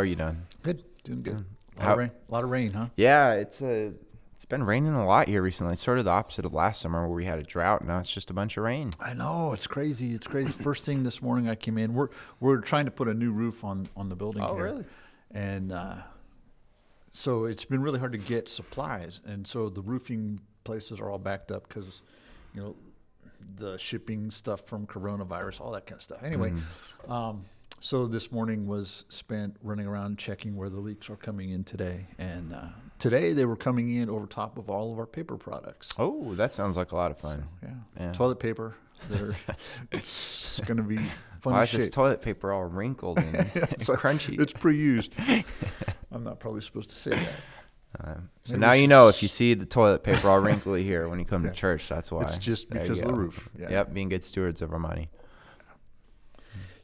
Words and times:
are 0.00 0.04
you 0.04 0.16
doing? 0.16 0.42
Good, 0.62 0.82
doing 1.04 1.22
good. 1.22 1.32
A 1.76 1.78
lot, 1.78 1.86
How- 1.86 1.92
of 1.92 1.98
rain, 1.98 2.10
a 2.28 2.32
lot 2.32 2.44
of 2.44 2.50
rain, 2.50 2.72
huh? 2.72 2.86
Yeah, 2.96 3.32
it's 3.34 3.62
uh, 3.62 3.90
it's 4.34 4.44
been 4.44 4.64
raining 4.64 4.94
a 4.94 5.06
lot 5.06 5.28
here 5.28 5.42
recently. 5.42 5.74
It's 5.74 5.82
sort 5.82 5.98
of 5.98 6.04
the 6.06 6.10
opposite 6.10 6.44
of 6.44 6.52
last 6.54 6.80
summer 6.80 7.06
where 7.06 7.14
we 7.16 7.24
had 7.26 7.38
a 7.38 7.42
drought. 7.42 7.84
Now 7.86 7.98
it's 7.98 8.12
just 8.12 8.30
a 8.30 8.34
bunch 8.34 8.56
of 8.56 8.64
rain. 8.64 8.92
I 9.00 9.12
know 9.14 9.52
it's 9.52 9.66
crazy. 9.66 10.14
It's 10.14 10.26
crazy. 10.26 10.50
First 10.52 10.84
thing 10.84 11.02
this 11.04 11.20
morning, 11.22 11.48
I 11.48 11.54
came 11.54 11.76
in. 11.78 11.94
We're 11.94 12.08
we're 12.40 12.60
trying 12.60 12.86
to 12.86 12.90
put 12.90 13.08
a 13.08 13.14
new 13.14 13.32
roof 13.32 13.64
on 13.64 13.86
on 13.96 14.08
the 14.08 14.16
building. 14.16 14.42
Oh, 14.42 14.54
here. 14.56 14.64
really? 14.64 14.84
And 15.32 15.72
uh, 15.72 15.96
so 17.12 17.44
it's 17.44 17.64
been 17.64 17.82
really 17.82 17.98
hard 17.98 18.12
to 18.12 18.18
get 18.18 18.48
supplies, 18.48 19.20
and 19.24 19.46
so 19.46 19.68
the 19.68 19.82
roofing 19.82 20.40
places 20.64 21.00
are 21.00 21.10
all 21.10 21.18
backed 21.18 21.50
up 21.50 21.68
because, 21.68 22.02
you 22.54 22.60
know, 22.62 22.76
the 23.56 23.76
shipping 23.78 24.30
stuff 24.30 24.66
from 24.66 24.86
coronavirus, 24.86 25.60
all 25.60 25.72
that 25.72 25.86
kind 25.86 25.98
of 25.98 26.02
stuff. 26.02 26.22
Anyway, 26.22 26.50
Mm-hmm. 26.50 27.12
um, 27.12 27.44
so 27.80 28.06
this 28.06 28.30
morning 28.30 28.66
was 28.66 29.04
spent 29.08 29.56
running 29.62 29.86
around 29.86 30.18
checking 30.18 30.56
where 30.56 30.68
the 30.68 30.80
leaks 30.80 31.08
are 31.10 31.16
coming 31.16 31.50
in 31.50 31.64
today, 31.64 32.06
and 32.18 32.52
uh, 32.54 32.66
today 32.98 33.32
they 33.32 33.44
were 33.46 33.56
coming 33.56 33.94
in 33.94 34.08
over 34.10 34.26
top 34.26 34.58
of 34.58 34.68
all 34.70 34.92
of 34.92 34.98
our 34.98 35.06
paper 35.06 35.36
products. 35.36 35.88
Oh, 35.98 36.34
that 36.34 36.52
sounds 36.52 36.76
like 36.76 36.92
a 36.92 36.96
lot 36.96 37.10
of 37.10 37.18
fun. 37.18 37.46
Yeah. 37.62 37.68
Yeah. 37.98 38.12
Toilet 38.12 38.38
paper. 38.38 38.74
It's 39.92 40.60
going 40.66 40.76
to 40.76 40.82
be 40.82 40.98
fun 41.40 41.54
Why 41.54 41.62
is 41.62 41.72
this 41.72 41.88
toilet 41.88 42.20
paper 42.20 42.52
all 42.52 42.64
wrinkled 42.64 43.18
and, 43.18 43.34
and 43.54 43.54
like- 43.54 43.98
crunchy? 43.98 44.38
It's 44.38 44.52
pre-used. 44.52 45.16
I'm 46.12 46.22
not 46.22 46.38
probably 46.38 46.60
supposed 46.60 46.90
to 46.90 46.96
say 46.96 47.10
that. 47.12 47.28
Um, 48.04 48.28
so 48.44 48.52
Maybe 48.52 48.60
now 48.60 48.72
you 48.72 48.88
know 48.88 49.08
if 49.08 49.22
you 49.22 49.28
see 49.28 49.54
the 49.54 49.64
toilet 49.66 50.04
paper 50.04 50.28
all 50.28 50.38
wrinkly 50.38 50.84
here 50.84 51.08
when 51.08 51.18
you 51.18 51.24
come 51.24 51.44
Yeah. 51.44 51.50
to 51.50 51.56
church, 51.56 51.88
that's 51.88 52.12
why. 52.12 52.22
It's 52.22 52.38
just 52.38 52.70
There 52.70 52.82
because 52.82 53.00
of 53.00 53.08
the 53.08 53.14
roof. 53.14 53.48
Yeah. 53.58 53.70
Yep, 53.70 53.94
being 53.94 54.10
good 54.10 54.22
stewards 54.22 54.60
of 54.62 54.70
our 54.72 54.78
money. 54.78 55.08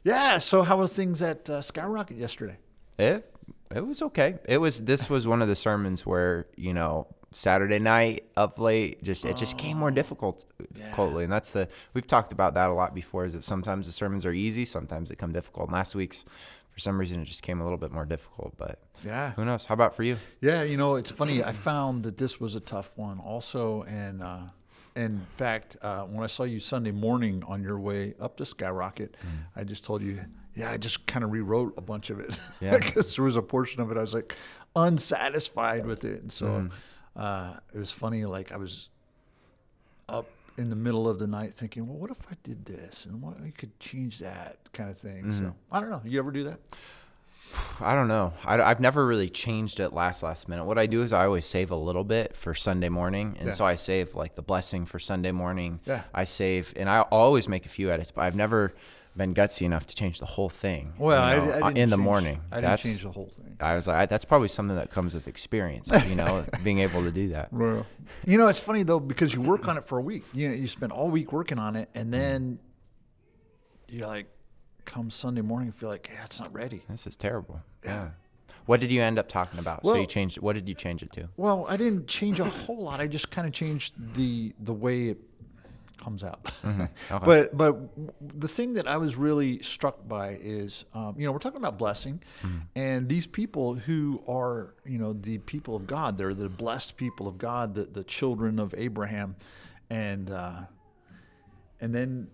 Yeah. 0.07 0.37
So 0.39 0.63
how 0.63 0.77
was 0.77 0.93
things 0.93 1.21
at 1.21 1.49
uh, 1.49 1.61
Skyrocket 1.61 2.17
yesterday? 2.17 2.57
It 2.97 3.33
it 3.75 3.85
was 3.85 4.01
okay. 4.01 4.39
It 4.45 4.59
was 4.59 4.81
this 4.81 5.09
was 5.09 5.27
one 5.27 5.41
of 5.41 5.47
the 5.47 5.55
sermons 5.55 6.05
where 6.05 6.45
you 6.55 6.73
know 6.73 7.07
Saturday 7.33 7.79
night 7.79 8.23
up 8.37 8.57
late 8.57 9.03
just 9.03 9.25
it 9.25 9.35
just 9.37 9.57
came 9.57 9.77
more 9.77 9.91
difficult 9.91 10.45
difficultly, 10.73 11.23
and 11.25 11.31
that's 11.33 11.51
the 11.51 11.67
we've 11.93 12.07
talked 12.07 12.31
about 12.31 12.53
that 12.53 12.69
a 12.69 12.73
lot 12.73 12.95
before. 12.95 13.25
Is 13.25 13.33
that 13.33 13.43
sometimes 13.43 13.85
the 13.85 13.91
sermons 13.91 14.25
are 14.25 14.33
easy, 14.33 14.63
sometimes 14.65 15.09
they 15.09 15.15
come 15.15 15.33
difficult. 15.33 15.67
And 15.67 15.73
last 15.73 15.93
week's 15.95 16.23
for 16.71 16.79
some 16.79 16.97
reason 16.99 17.21
it 17.21 17.25
just 17.25 17.41
came 17.43 17.59
a 17.59 17.63
little 17.63 17.77
bit 17.85 17.91
more 17.91 18.05
difficult, 18.05 18.53
but 18.57 18.79
Yeah. 19.03 19.31
who 19.35 19.43
knows? 19.45 19.65
How 19.65 19.73
about 19.73 19.93
for 19.95 20.03
you? 20.03 20.17
Yeah. 20.41 20.63
You 20.63 20.77
know, 20.77 20.95
it's 20.95 21.11
funny. 21.11 21.43
I 21.43 21.51
found 21.51 22.03
that 22.03 22.17
this 22.17 22.39
was 22.39 22.55
a 22.55 22.59
tough 22.59 22.91
one 22.95 23.19
also, 23.19 23.83
and 23.83 24.21
uh, 24.23 24.39
in 24.97 25.25
fact, 25.37 25.77
uh, 25.81 26.03
when 26.03 26.23
I 26.23 26.27
saw 26.27 26.43
you 26.43 26.59
Sunday 26.59 26.91
morning 26.91 27.43
on 27.47 27.61
your 27.61 27.79
way 27.79 28.13
up 28.19 28.35
to 28.37 28.45
Skyrocket, 28.45 29.15
I 29.55 29.63
just 29.63 29.83
told 29.83 30.01
you, 30.01 30.19
yeah, 30.55 30.71
I 30.71 30.77
just 30.77 31.05
kind 31.05 31.23
of 31.23 31.31
rewrote 31.31 31.73
a 31.77 31.81
bunch 31.81 32.09
of 32.09 32.19
it 32.19 32.39
Yeah. 32.59 32.77
because 32.81 33.15
there 33.15 33.23
was 33.25 33.35
a 33.35 33.41
portion 33.41 33.79
of 33.81 33.91
it 33.91 33.97
I 33.97 34.01
was 34.01 34.13
like 34.13 34.35
unsatisfied 34.75 35.85
with 35.85 36.03
it, 36.03 36.21
and 36.21 36.31
so 36.31 36.69
uh, 37.15 37.53
it 37.73 37.77
was 37.77 37.91
funny. 37.91 38.25
Like 38.25 38.51
I 38.51 38.57
was 38.57 38.89
up 40.09 40.29
in 40.57 40.69
the 40.71 40.75
middle 40.75 41.07
of 41.07 41.19
the 41.19 41.27
night 41.27 41.53
thinking, 41.53 41.87
well, 41.87 41.97
what 41.97 42.09
if 42.09 42.25
I 42.31 42.35
did 42.43 42.65
this 42.65 43.05
and 43.05 43.21
what 43.21 43.37
I 43.45 43.51
could 43.51 43.79
change 43.79 44.19
that 44.19 44.57
kind 44.73 44.89
of 44.89 44.97
thing. 44.97 45.31
So 45.37 45.53
I 45.71 45.79
don't 45.79 45.89
know. 45.91 46.01
You 46.03 46.17
ever 46.19 46.31
do 46.31 46.45
that? 46.45 46.59
I 47.79 47.95
don't 47.95 48.07
know. 48.07 48.33
I, 48.45 48.57
have 48.57 48.79
never 48.79 49.05
really 49.05 49.29
changed 49.29 49.79
it 49.79 49.93
last 49.93 50.23
last 50.23 50.47
minute. 50.49 50.65
What 50.65 50.77
I 50.77 50.85
do 50.85 51.03
is 51.03 51.13
I 51.13 51.25
always 51.25 51.45
save 51.45 51.71
a 51.71 51.75
little 51.75 52.03
bit 52.03 52.35
for 52.35 52.53
Sunday 52.53 52.89
morning, 52.89 53.35
and 53.39 53.47
Yeah. 53.47 53.53
so 53.53 53.65
I 53.65 53.75
save 53.75 54.15
like 54.15 54.35
the 54.35 54.41
blessing 54.41 54.85
for 54.85 54.99
Sunday 54.99 55.31
morning. 55.31 55.79
Yeah. 55.85 56.03
I 56.13 56.23
save, 56.25 56.73
and 56.75 56.89
I 56.89 57.01
always 57.01 57.47
make 57.47 57.65
a 57.65 57.69
few 57.69 57.89
edits, 57.91 58.11
but 58.11 58.21
I've 58.21 58.35
never 58.35 58.73
been 59.15 59.33
gutsy 59.33 59.63
enough 59.63 59.87
to 59.87 59.95
change 59.95 60.19
the 60.19 60.25
whole 60.27 60.49
thing. 60.49 60.93
Well, 60.99 61.35
you 61.35 61.45
know, 61.47 61.51
I 61.51 61.55
uh, 61.55 61.67
didn't 61.69 61.77
in 61.77 61.89
the 61.89 61.95
change- 61.97 62.03
morning. 62.05 62.41
I 62.51 62.55
didn't 62.57 62.61
That's- 62.69 62.83
change 62.83 63.01
the 63.03 63.11
whole 63.11 63.29
thing. 63.35 63.57
I 63.59 63.75
was 63.75 63.87
like, 63.87 63.97
I, 63.97 64.05
that's 64.05 64.25
probably 64.25 64.47
something 64.49 64.75
that 64.75 64.91
comes 64.91 65.13
with 65.15 65.27
experience. 65.27 65.89
You 66.07 66.15
know, 66.15 66.45
being 66.63 66.79
able 66.79 67.01
to 67.03 67.11
do 67.11 67.29
that. 67.29 67.51
Well, 67.51 67.85
you 68.25 68.37
know, 68.37 68.47
it's 68.47 68.59
funny 68.59 68.83
though 68.83 68.99
because 68.99 69.33
you 69.33 69.41
work 69.41 69.67
on 69.67 69.77
it 69.77 69.87
for 69.87 69.97
a 69.97 70.01
week. 70.01 70.23
You 70.33 70.49
know, 70.49 70.55
you 70.55 70.67
spend 70.67 70.91
all 70.91 71.09
week 71.09 71.31
working 71.31 71.57
on 71.57 71.75
it, 71.75 71.89
and 71.95 72.13
then 72.13 72.59
you're 73.87 74.05
like, 74.07 74.27
come 74.87 75.11
Sunday 75.11 75.41
morning, 75.41 75.67
you 75.67 75.71
feel 75.73 75.89
like, 75.89 76.09
yeah, 76.11 76.23
it's 76.23 76.39
not 76.39 76.51
ready. 76.51 76.81
This 76.89 77.05
is 77.05 77.15
terrible. 77.15 77.61
Yeah. 77.85 78.09
What 78.65 78.79
did 78.79 78.89
you 78.91 79.01
end 79.01 79.19
up 79.19 79.29
talking 79.29 79.59
about? 79.59 79.85
so 79.85 79.95
you 79.95 80.07
changed. 80.07 80.39
What 80.39 80.53
did 80.53 80.67
you 80.67 80.75
change 80.75 81.03
it 81.03 81.11
to? 81.13 81.29
Well, 81.37 81.65
I 81.69 81.77
didn't 81.77 82.07
change 82.07 82.39
a 82.39 82.45
whole 82.45 82.83
lot. 82.83 82.99
I 82.99 83.07
just 83.07 83.29
kind 83.29 83.47
of 83.47 83.53
changed 83.53 83.93
the 84.15 84.53
the 84.59 84.73
way 84.73 85.09
it 85.09 85.19
comes 85.97 86.23
out. 86.23 86.51
Okay. 87.09 87.25
But 87.25 87.57
but 87.57 87.77
the 88.39 88.47
thing 88.49 88.73
that 88.73 88.87
I 88.87 88.97
was 88.97 89.15
really 89.15 89.61
struck 89.61 90.05
by 90.07 90.37
is, 90.41 90.83
um, 90.93 91.15
you 91.17 91.25
know, 91.25 91.31
we're 91.31 91.39
talking 91.39 91.57
about 91.61 91.77
blessing, 91.77 92.21
and 92.75 93.07
these 93.07 93.25
people 93.25 93.75
who 93.75 94.21
are, 94.27 94.75
you 94.85 94.97
know, 94.97 95.13
the 95.13 95.37
people 95.37 95.75
of 95.75 95.87
God. 95.87 96.17
They're 96.17 96.33
the 96.33 96.49
blessed 96.49 96.97
people 96.97 97.27
of 97.27 97.37
God, 97.37 97.75
the 97.75 97.85
the 97.85 98.03
children 98.03 98.59
of 98.59 98.75
Abraham, 98.77 99.37
and 99.89 100.29
uh, 100.29 100.61
and 101.79 101.95
then 101.95 102.27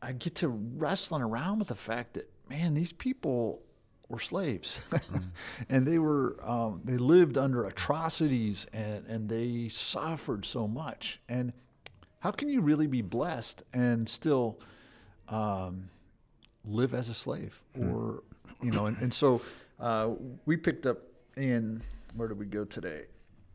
I 0.00 0.12
get 0.12 0.36
to 0.36 0.48
wrestling 0.48 1.22
around 1.22 1.58
with 1.58 1.68
the 1.68 1.74
fact 1.74 2.14
that 2.14 2.30
man, 2.48 2.74
these 2.74 2.92
people 2.92 3.62
were 4.08 4.20
slaves, 4.20 4.80
and 5.68 5.86
they 5.86 5.98
were 5.98 6.36
um, 6.42 6.80
they 6.84 6.96
lived 6.96 7.36
under 7.36 7.64
atrocities 7.66 8.66
and 8.72 9.04
and 9.06 9.28
they 9.28 9.68
suffered 9.68 10.44
so 10.44 10.66
much. 10.66 11.20
And 11.28 11.52
how 12.20 12.30
can 12.30 12.48
you 12.48 12.60
really 12.60 12.86
be 12.86 13.02
blessed 13.02 13.62
and 13.72 14.08
still 14.08 14.58
um, 15.28 15.90
live 16.64 16.94
as 16.94 17.08
a 17.08 17.14
slave, 17.14 17.60
or 17.78 18.22
you 18.62 18.70
know? 18.70 18.86
And, 18.86 18.96
and 18.98 19.14
so 19.14 19.40
uh, 19.78 20.10
we 20.46 20.56
picked 20.56 20.86
up 20.86 20.98
in 21.36 21.82
where 22.14 22.28
did 22.28 22.38
we 22.38 22.46
go 22.46 22.64
today? 22.64 23.02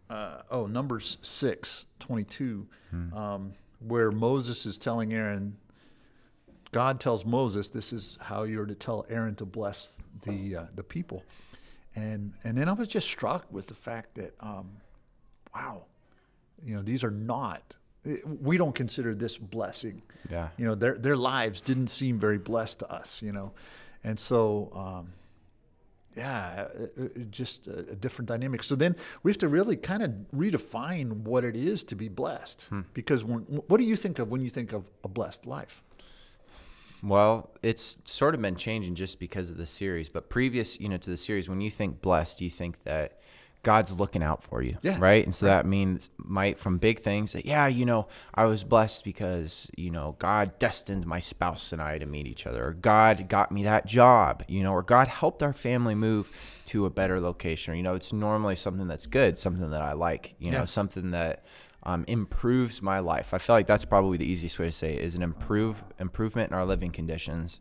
Uh, 0.09 0.41
oh, 0.51 0.67
Numbers 0.67 1.17
six 1.21 1.85
twenty 1.99 2.23
two, 2.25 2.67
um, 3.15 3.53
where 3.79 4.11
Moses 4.11 4.65
is 4.65 4.77
telling 4.77 5.13
Aaron. 5.13 5.57
God 6.73 6.99
tells 6.99 7.23
Moses, 7.23 7.69
"This 7.69 7.93
is 7.93 8.17
how 8.19 8.43
you're 8.43 8.65
to 8.65 8.75
tell 8.75 9.05
Aaron 9.09 9.35
to 9.35 9.45
bless 9.45 9.93
the 10.23 10.55
uh, 10.55 10.65
the 10.75 10.83
people," 10.83 11.23
and 11.95 12.33
and 12.43 12.57
then 12.57 12.67
I 12.67 12.73
was 12.73 12.89
just 12.89 13.07
struck 13.07 13.45
with 13.51 13.67
the 13.67 13.75
fact 13.75 14.15
that, 14.15 14.33
um, 14.41 14.71
wow, 15.55 15.85
you 16.65 16.75
know, 16.75 16.81
these 16.81 17.03
are 17.03 17.11
not. 17.11 17.75
We 18.41 18.57
don't 18.57 18.75
consider 18.75 19.15
this 19.15 19.37
blessing. 19.37 20.01
Yeah. 20.29 20.49
You 20.57 20.65
know, 20.65 20.75
their 20.75 20.97
their 20.97 21.15
lives 21.15 21.61
didn't 21.61 21.87
seem 21.87 22.19
very 22.19 22.37
blessed 22.37 22.79
to 22.79 22.91
us. 22.91 23.21
You 23.21 23.31
know, 23.31 23.51
and 24.03 24.19
so. 24.19 24.71
Um, 24.75 25.13
yeah, 26.15 26.67
it, 26.77 26.93
it 27.15 27.31
just 27.31 27.67
a, 27.67 27.79
a 27.79 27.95
different 27.95 28.27
dynamic. 28.27 28.63
So 28.63 28.75
then 28.75 28.95
we 29.23 29.31
have 29.31 29.39
to 29.39 29.47
really 29.47 29.75
kind 29.75 30.03
of 30.03 30.11
redefine 30.35 31.23
what 31.23 31.43
it 31.43 31.55
is 31.55 31.83
to 31.85 31.95
be 31.95 32.07
blessed. 32.07 32.67
Because 32.93 33.23
when, 33.23 33.41
what 33.41 33.79
do 33.79 33.83
you 33.83 33.95
think 33.95 34.19
of 34.19 34.29
when 34.29 34.41
you 34.41 34.51
think 34.51 34.73
of 34.73 34.91
a 35.03 35.07
blessed 35.07 35.47
life? 35.47 35.81
Well, 37.03 37.51
it's 37.61 37.97
sort 38.05 38.33
of 38.33 38.41
been 38.41 38.55
changing 38.55 38.95
just 38.95 39.19
because 39.19 39.49
of 39.49 39.57
the 39.57 39.67
series. 39.67 40.07
But 40.07 40.29
previous, 40.29 40.79
you 40.79 40.87
know, 40.87 40.97
to 40.97 41.09
the 41.09 41.17
series, 41.17 41.49
when 41.49 41.61
you 41.61 41.69
think 41.69 42.01
blessed, 42.01 42.41
you 42.41 42.49
think 42.49 42.83
that 42.83 43.19
God's 43.63 43.97
looking 43.97 44.21
out 44.21 44.43
for 44.43 44.61
you, 44.61 44.77
Yeah, 44.81 44.97
right? 44.99 45.23
And 45.23 45.33
so 45.33 45.45
that 45.45 45.65
means 45.65 46.09
might 46.17 46.59
from 46.59 46.79
big 46.79 46.99
things 46.99 47.31
that 47.31 47.45
yeah, 47.45 47.67
you 47.67 47.85
know, 47.85 48.07
I 48.35 48.45
was 48.45 48.65
blessed 48.65 49.05
because 49.05 49.71
you 49.77 49.89
know 49.89 50.17
God 50.19 50.59
destined 50.59 51.05
my 51.05 51.19
spouse 51.19 51.71
and 51.71 51.81
I 51.81 51.97
to 51.97 52.05
meet 52.05 52.27
each 52.27 52.45
other, 52.45 52.67
or 52.67 52.73
God 52.73 53.29
got 53.29 53.53
me 53.53 53.63
that 53.63 53.85
job, 53.85 54.43
you 54.49 54.63
know, 54.63 54.71
or 54.71 54.83
God 54.83 55.07
helped 55.07 55.41
our 55.41 55.53
family 55.53 55.95
move 55.95 56.29
to 56.65 56.85
a 56.85 56.89
better 56.89 57.21
location. 57.21 57.73
Or, 57.73 57.77
you 57.77 57.83
know, 57.83 57.95
it's 57.95 58.11
normally 58.11 58.57
something 58.57 58.87
that's 58.87 59.07
good, 59.07 59.37
something 59.37 59.69
that 59.71 59.81
I 59.81 59.93
like, 59.93 60.35
you 60.39 60.51
know, 60.51 60.65
something 60.65 61.11
that 61.11 61.45
um, 61.85 62.05
improves 62.07 62.81
my 62.81 62.99
life. 62.99 63.33
I 63.33 63.37
feel 63.37 63.55
like 63.55 63.67
that's 63.67 63.85
probably 63.85 64.17
the 64.17 64.25
easiest 64.25 64.57
way 64.57 64.65
to 64.65 64.71
say 64.71 64.93
it 64.93 65.01
is 65.01 65.15
an 65.15 65.21
improve 65.21 65.83
improvement 65.99 66.51
in 66.51 66.57
our 66.57 66.65
living 66.65 66.91
conditions. 66.91 67.59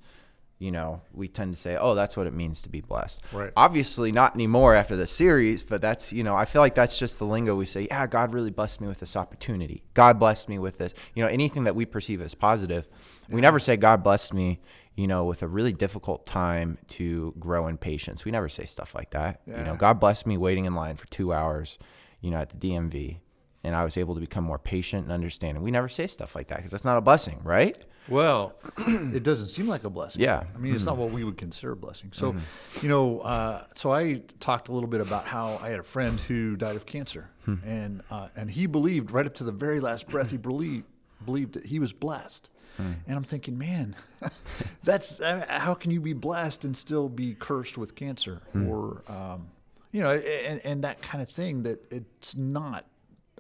You 0.59 0.71
know, 0.71 1.03
we 1.13 1.27
tend 1.27 1.57
to 1.57 1.61
say, 1.61 1.77
"Oh, 1.77 1.97
that's 1.97 2.17
what 2.17 2.29
it 2.29 2.33
means 2.33 2.63
to 2.63 2.69
be 2.69 2.81
blessed." 2.81 3.21
Right. 3.33 3.53
Obviously, 3.57 4.13
not 4.13 4.37
anymore 4.37 4.77
after 4.77 4.95
the 4.95 5.09
series, 5.09 5.65
but 5.65 5.81
that's 5.81 6.13
you 6.13 6.23
know, 6.23 6.37
I 6.37 6.45
feel 6.45 6.63
like 6.63 6.77
that's 6.77 6.97
just 6.97 7.19
the 7.19 7.27
lingo 7.27 7.57
we 7.57 7.67
say. 7.67 7.89
Yeah, 7.91 8.07
God 8.07 8.33
really 8.33 8.53
blessed 8.53 8.81
me 8.81 8.87
with 8.87 9.01
this 9.01 9.17
opportunity. 9.17 9.83
God 9.95 10.21
blessed 10.21 10.49
me 10.49 10.61
with 10.61 10.79
this. 10.79 10.95
You 11.15 11.25
know, 11.25 11.29
anything 11.29 11.65
that 11.65 11.75
we 11.75 11.85
perceive 11.85 12.23
as 12.23 12.37
positive, 12.37 12.87
we 13.29 13.41
never 13.41 13.59
say 13.59 13.77
God 13.77 14.05
blessed 14.05 14.35
me. 14.35 14.61
You 14.95 15.09
know, 15.09 15.25
with 15.25 15.43
a 15.43 15.49
really 15.49 15.73
difficult 15.73 16.27
time 16.27 16.79
to 16.89 17.35
grow 17.41 17.67
in 17.67 17.79
patience. 17.79 18.25
We 18.25 18.31
never 18.31 18.49
say 18.49 18.67
stuff 18.67 18.95
like 18.95 19.11
that. 19.13 19.41
You 19.47 19.65
know, 19.65 19.75
God 19.75 19.99
blessed 19.99 20.27
me 20.27 20.37
waiting 20.37 20.67
in 20.67 20.75
line 20.77 20.97
for 20.97 21.07
two 21.09 21.33
hours. 21.33 21.77
You 22.21 22.31
know, 22.31 22.37
at 22.37 22.51
the 22.51 22.57
DMV 22.57 23.19
and 23.65 23.77
I 23.77 23.85
was 23.85 23.97
able 23.97 24.15
to 24.15 24.21
become 24.21 24.45
more 24.45 24.59
patient 24.59 25.05
and 25.05 25.13
understanding. 25.13 25.63
We 25.63 25.71
never 25.71 25.89
say 25.89 26.07
stuff 26.07 26.35
like 26.35 26.49
that 26.49 26.57
because 26.57 26.71
that's 26.71 26.85
not 26.85 26.99
a 26.99 27.01
blessing, 27.01 27.41
right? 27.45 27.85
Well, 28.09 28.55
it 28.79 29.23
doesn't 29.23 29.49
seem 29.49 29.69
like 29.69 29.85
a 29.85 29.91
blessing. 29.91 30.21
Yeah. 30.23 30.45
I 30.55 30.59
mean, 30.59 30.75
it's 30.75 30.87
not 30.87 30.97
what 30.97 31.11
we 31.11 31.23
would 31.23 31.37
consider 31.39 31.73
a 31.73 31.77
blessing. 31.77 32.11
So, 32.13 32.35
you 32.81 32.89
know, 32.89 33.21
uh, 33.21 33.65
so 33.75 33.93
I 33.93 34.23
talked 34.41 34.69
a 34.69 34.73
little 34.73 34.89
bit 34.89 35.01
about 35.01 35.27
how 35.27 35.59
I 35.63 35.71
had 35.71 35.79
a 35.79 35.85
friend 35.85 36.19
who 36.19 36.57
died 36.57 36.75
of 36.77 36.87
cancer, 36.87 37.31
and 37.47 38.03
uh, 38.11 38.29
and 38.37 38.51
he 38.51 38.67
believed 38.67 39.11
right 39.13 39.27
up 39.27 39.35
to 39.35 39.45
the 39.45 39.53
very 39.53 39.81
last 39.81 40.09
breath 40.09 40.31
he 40.31 40.37
believed 40.37 40.87
believed 41.25 41.55
that 41.55 41.67
he 41.67 41.79
was 41.79 41.93
blessed. 41.93 42.49
And 42.79 43.17
I'm 43.17 43.23
thinking, 43.23 43.57
man, 43.57 43.95
that's 44.83 45.21
uh, 45.21 45.45
how 45.49 45.75
can 45.75 45.93
you 45.93 46.01
be 46.01 46.15
blessed 46.15 46.65
and 46.65 46.77
still 46.77 47.09
be 47.09 47.35
cursed 47.35 47.79
with 47.79 47.95
cancer 47.95 48.43
or, 48.55 49.03
um, 49.07 49.51
you 49.93 50.03
know, 50.03 50.15
and, 50.15 50.61
and 50.65 50.83
that 50.83 51.01
kind 51.01 51.23
of 51.23 51.29
thing 51.29 51.63
that 51.63 51.93
it's 51.93 52.35
not 52.35 52.87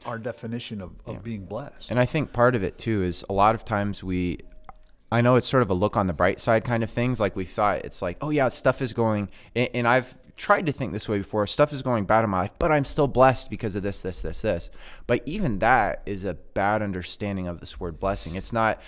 our 0.07 0.19
definition 0.19 0.81
of, 0.81 0.93
of 1.07 1.23
being 1.23 1.45
blessed. 1.47 1.91
And 1.91 1.99
I 1.99 2.07
think 2.07 2.33
part 2.33 2.55
of 2.55 2.63
it 2.63 2.79
too 2.79 3.03
is 3.03 3.25
a 3.29 3.33
lot 3.33 3.55
of 3.55 3.65
times 3.65 4.03
we, 4.03 4.39
I 5.11 5.21
know 5.21 5.37
it's 5.37 5.47
sort 5.47 5.63
of 5.63 5.71
a 5.71 5.75
look 5.75 5.97
on 5.97 6.07
the 6.07 6.13
bright 6.13 6.41
side 6.41 6.65
kind 6.65 6.83
of 6.83 6.91
things. 6.91 7.21
Like 7.21 7.37
we 7.37 7.45
thought 7.45 7.85
it's 7.85 8.01
like, 8.03 8.17
oh 8.21 8.31
yeah, 8.31 8.49
stuff 8.49 8.81
is 8.81 8.93
going, 8.93 9.29
and, 9.55 9.69
and 9.75 9.89
I've 9.89 10.17
tried 10.37 10.67
to 10.67 10.73
think 10.73 10.93
this 10.93 11.09
way 11.09 11.19
before. 11.19 11.47
Stuff 11.47 11.73
is 11.73 11.83
going 11.83 12.05
bad 12.05 12.25
in 12.25 12.31
my 12.31 12.41
life, 12.41 12.53
but 12.59 12.73
I'm 12.73 12.85
still 12.85 13.07
blessed 13.07 13.51
because 13.51 13.77
of 13.77 13.83
this, 13.83 14.03
this, 14.03 14.23
this, 14.23 14.43
this. 14.43 14.71
But 15.07 15.23
even 15.27 15.59
that 15.59 16.03
is 16.07 16.25
a 16.25 16.35
bad 16.35 16.83
understanding 16.83 17.47
of 17.47 17.61
this 17.61 17.79
word 17.79 18.01
blessing. 18.01 18.35
It's 18.35 18.53
not, 18.53 18.81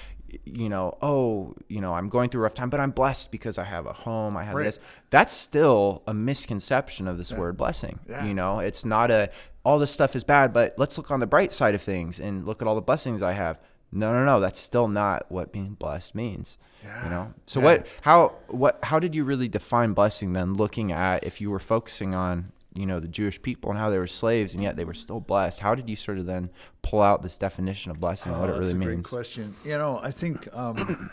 you 0.44 0.69
know, 0.69 0.96
oh, 1.02 1.55
you 1.69 1.81
know, 1.81 1.93
I'm 1.94 2.08
going 2.08 2.31
through 2.31 2.40
a 2.40 2.44
rough 2.44 2.55
time, 2.55 2.70
but 2.70 2.81
I'm 2.81 2.90
blessed 2.90 3.31
because 3.31 3.58
I 3.58 3.64
have 3.64 3.87
a 3.87 3.93
home, 3.93 4.37
I 4.37 4.44
have 4.44 4.55
Right. 4.55 4.64
this. 4.64 4.78
That's 5.11 5.32
still 5.32 6.02
a 6.06 6.14
misconception 6.14 7.06
of 7.06 7.19
this 7.19 7.32
word 7.32 7.56
blessing. 7.56 8.00
Yeah. 8.08 8.25
You 8.25 8.34
know, 8.34 8.58
it's 8.61 8.84
not 8.84 9.11
a 9.11 9.31
all 9.64 9.78
this 9.78 9.90
stuff 9.90 10.14
is 10.14 10.25
bad, 10.25 10.52
but 10.52 10.75
let's 10.78 10.96
look 10.99 11.11
on 11.11 11.20
the 11.20 11.26
bright 11.26 11.52
side 11.52 11.75
of 11.75 11.82
things 11.82 12.20
and 12.20 12.46
look 12.46 12.61
at 12.62 12.69
all 12.69 12.75
the 12.75 12.81
blessings 12.82 13.22
I 13.22 13.32
have. 13.32 13.58
No, 13.90 14.12
no, 14.12 14.25
no. 14.25 14.40
That's 14.40 14.58
still 14.61 14.88
not 14.88 15.25
what 15.31 15.52
being 15.52 15.75
blessed 15.75 16.14
means. 16.14 16.58
Yeah. 16.82 17.05
You 17.05 17.11
know. 17.11 17.34
So 17.46 17.61
Yeah. 17.61 17.64
what? 17.66 17.87
How? 18.02 18.32
What? 18.49 18.78
How 18.82 18.99
did 18.99 19.14
you 19.14 19.25
really 19.25 19.49
define 19.49 19.93
blessing 19.93 20.32
then? 20.32 20.55
Looking 20.55 20.90
at 20.93 21.25
if 21.25 21.40
you 21.40 21.50
were 21.50 21.61
focusing 21.61 22.14
on 22.14 22.52
you 22.75 22.87
know 22.87 22.99
the 22.99 23.06
Jewish 23.06 23.40
people 23.40 23.70
and 23.70 23.78
how 23.78 23.88
they 23.90 23.99
were 23.99 24.08
slaves 24.08 24.52
and 24.52 24.61
yet 24.62 24.75
they 24.75 24.84
were 24.84 24.94
still 24.94 25.20
blessed. 25.20 25.61
How 25.61 25.76
did 25.76 25.88
you 25.88 25.94
sort 25.94 26.19
of 26.19 26.26
then 26.26 26.50
pull 26.82 27.00
out 27.02 27.22
this 27.22 27.38
definition 27.38 27.93
of 27.93 28.00
blessing 28.00 28.32
and 28.32 28.40
what 28.40 28.50
Oh, 28.50 28.55
it 28.55 28.58
that's 28.61 28.72
really 28.72 28.82
a 28.82 28.87
great 28.87 28.94
means? 28.96 29.06
question. 29.08 29.55
You 29.64 29.78
know, 29.78 30.00
I 30.02 30.11
think 30.11 30.49
um, 30.52 31.11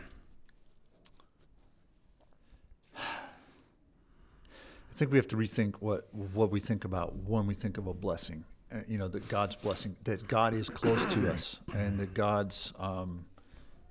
I 4.91 4.93
think 4.93 5.11
we 5.11 5.17
have 5.17 5.27
to 5.29 5.37
rethink 5.37 5.75
what 5.79 6.07
what 6.13 6.51
we 6.51 6.59
think 6.59 6.83
about 6.85 7.15
when 7.15 7.47
we 7.47 7.53
think 7.53 7.77
of 7.77 7.87
a 7.87 7.93
blessing. 7.93 8.43
Uh, 8.71 8.79
you 8.87 8.97
know, 8.97 9.07
that 9.07 9.27
God's 9.27 9.55
blessing, 9.55 9.95
that 10.03 10.27
God 10.27 10.53
is 10.53 10.69
close 10.69 11.13
to 11.13 11.31
us, 11.31 11.59
and 11.73 11.99
that 11.99 12.13
God's 12.13 12.73
um, 12.79 13.25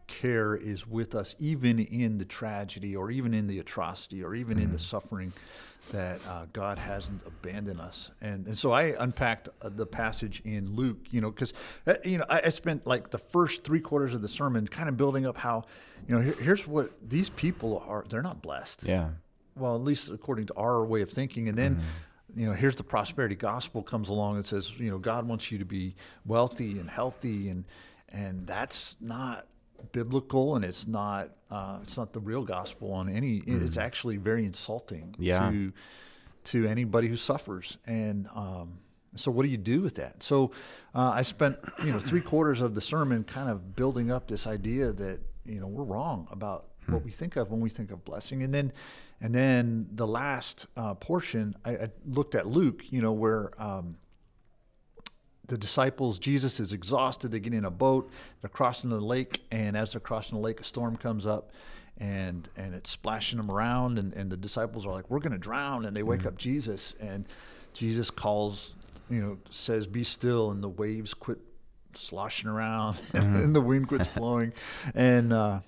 care 0.07 0.55
is 0.57 0.87
with 0.87 1.15
us, 1.15 1.35
even 1.39 1.79
in 1.79 2.19
the 2.19 2.25
tragedy, 2.25 2.97
or 2.97 3.11
even 3.11 3.35
in 3.35 3.47
the 3.47 3.59
atrocity, 3.59 4.23
or 4.23 4.35
even 4.35 4.59
in 4.59 4.73
the 4.73 4.79
suffering. 4.79 5.33
That 5.93 6.21
uh, 6.29 6.47
God 6.53 6.79
hasn't 6.79 7.23
abandoned 7.27 7.81
us, 7.81 8.11
and 8.21 8.47
and 8.47 8.57
so 8.57 8.71
I 8.71 8.95
unpacked 8.99 9.49
uh, 9.61 9.71
the 9.71 9.87
passage 9.87 10.41
in 10.45 10.77
Luke, 10.77 10.99
you 11.11 11.21
know, 11.21 11.31
because 11.31 11.53
uh, 11.87 11.95
you 12.05 12.19
know 12.19 12.27
I, 12.29 12.43
I 12.45 12.49
spent 12.51 12.87
like 12.87 13.11
the 13.11 13.19
first 13.19 13.65
three 13.65 13.81
quarters 13.81 14.15
of 14.15 14.23
the 14.23 14.29
sermon 14.29 14.69
kind 14.69 14.89
of 14.89 14.97
building 14.97 15.27
up 15.27 15.39
how, 15.39 15.65
you 16.07 16.15
know, 16.15 16.21
here, 16.21 16.37
here's 16.41 16.67
what 16.69 16.93
these 17.07 17.31
people 17.31 17.83
are. 17.89 18.05
They're 18.09 18.23
not 18.23 18.41
blessed 18.41 18.85
Yeah. 18.85 19.09
Well, 19.57 19.75
at 19.75 19.83
least 19.83 20.09
according 20.11 20.47
to 20.47 20.55
our 20.55 20.85
way 20.85 21.03
of 21.03 21.11
thinking. 21.11 21.49
And 21.49 21.57
then, 21.59 21.81
you 22.37 22.47
know, 22.47 22.53
here's 22.53 22.77
the 22.77 22.85
prosperity 22.85 23.35
gospel 23.35 23.83
comes 23.83 24.09
along 24.09 24.37
and 24.37 24.47
says, 24.47 24.79
you 24.79 24.91
know, 24.91 24.99
God 24.99 25.27
wants 25.29 25.51
you 25.51 25.59
to 25.59 25.65
be 25.65 25.97
wealthy 26.25 26.79
and 26.79 26.89
healthy, 26.91 27.49
and 27.49 27.65
and 28.09 28.47
that's 28.47 28.97
not 29.01 29.47
biblical, 29.93 30.57
and 30.57 30.65
it's 30.65 30.87
not 30.87 31.31
uh, 31.51 31.79
it's 31.83 31.97
not 31.97 32.13
the 32.13 32.21
real 32.21 32.43
gospel 32.45 32.93
on 32.93 33.09
any. 33.09 33.43
It's 33.47 33.77
actually 33.77 34.17
very 34.17 34.45
insulting 34.45 35.15
Yeah. 35.19 35.51
to 35.51 35.73
to 36.45 36.67
anybody 36.67 37.09
who 37.09 37.17
suffers, 37.17 37.79
and 37.87 38.27
um, 38.35 38.79
so 39.17 39.31
what 39.31 39.43
do 39.43 39.49
you 39.49 39.59
do 39.59 39.83
with 39.83 39.97
that? 39.97 40.23
So 40.23 40.53
uh, 40.95 41.11
I 41.11 41.23
spent 41.23 41.59
you 41.85 41.93
know 41.93 41.99
three 42.01 42.21
quarters 42.21 42.61
of 42.61 42.75
the 42.75 42.81
sermon 42.81 43.25
kind 43.25 43.51
of 43.51 43.75
building 43.77 44.11
up 44.11 44.29
this 44.29 44.47
idea 44.47 44.93
that 44.93 45.21
you 45.45 45.61
know 45.61 45.67
we're 45.67 45.85
wrong 45.85 46.29
about 46.31 46.67
what 46.87 47.05
we 47.05 47.11
think 47.11 47.37
of 47.37 47.51
when 47.51 47.61
we 47.61 47.71
think 47.71 47.91
of 47.91 48.05
blessing, 48.05 48.43
and 48.43 48.53
then 48.55 48.73
and 49.21 49.35
then 49.35 49.89
the 49.93 50.07
last 50.07 50.67
uh, 50.77 50.95
portion 50.95 51.55
I, 51.65 51.71
I 51.71 51.89
looked 52.07 52.35
at 52.35 52.47
Luke, 52.47 52.83
you 52.91 53.03
know 53.03 53.13
where. 53.13 53.51
Um, 53.61 53.97
the 55.51 55.59
disciples, 55.59 56.21
Jesus 56.21 56.61
is 56.61 56.73
exhausted. 56.73 57.33
They 57.33 57.41
get 57.41 57.53
in 57.53 57.65
a 57.65 57.73
boat. 57.73 58.09
They're 58.41 58.49
crossing 58.49 58.89
the 58.89 59.01
lake, 59.01 59.43
and 59.51 59.77
as 59.77 59.93
they're 59.93 60.01
crossing 60.01 60.39
the 60.39 60.43
lake, 60.45 60.61
a 60.61 60.65
storm 60.65 60.97
comes 60.97 61.27
up, 61.27 61.51
and 61.99 62.49
and 62.57 62.73
it's 62.73 62.89
splashing 62.89 63.37
them 63.37 63.51
around. 63.51 63.99
And, 63.99 64.15
and 64.15 64.31
the 64.31 64.37
disciples 64.37 64.87
are 64.87 64.93
like, 64.93 65.11
"We're 65.11 65.19
going 65.19 65.33
to 65.33 65.39
drown!" 65.39 65.85
And 65.85 65.97
they 65.97 66.05
wake 66.05 66.25
up 66.25 66.39
Jesus, 66.39 66.95
and 67.01 67.27
Jesus 67.75 68.13
calls, 68.13 68.75
you 69.11 69.21
know, 69.21 69.39
says, 69.51 69.89
"Be 69.89 70.05
still," 70.05 70.53
and 70.53 70.63
the 70.63 70.69
waves 70.69 71.15
quit 71.15 71.39
sloshing 71.95 72.49
around, 72.49 73.01
and 73.13 73.55
the 73.55 73.61
wind 73.61 73.89
quits 73.89 74.09
blowing, 74.15 74.53
and 74.95 75.33
uh, 75.33 75.61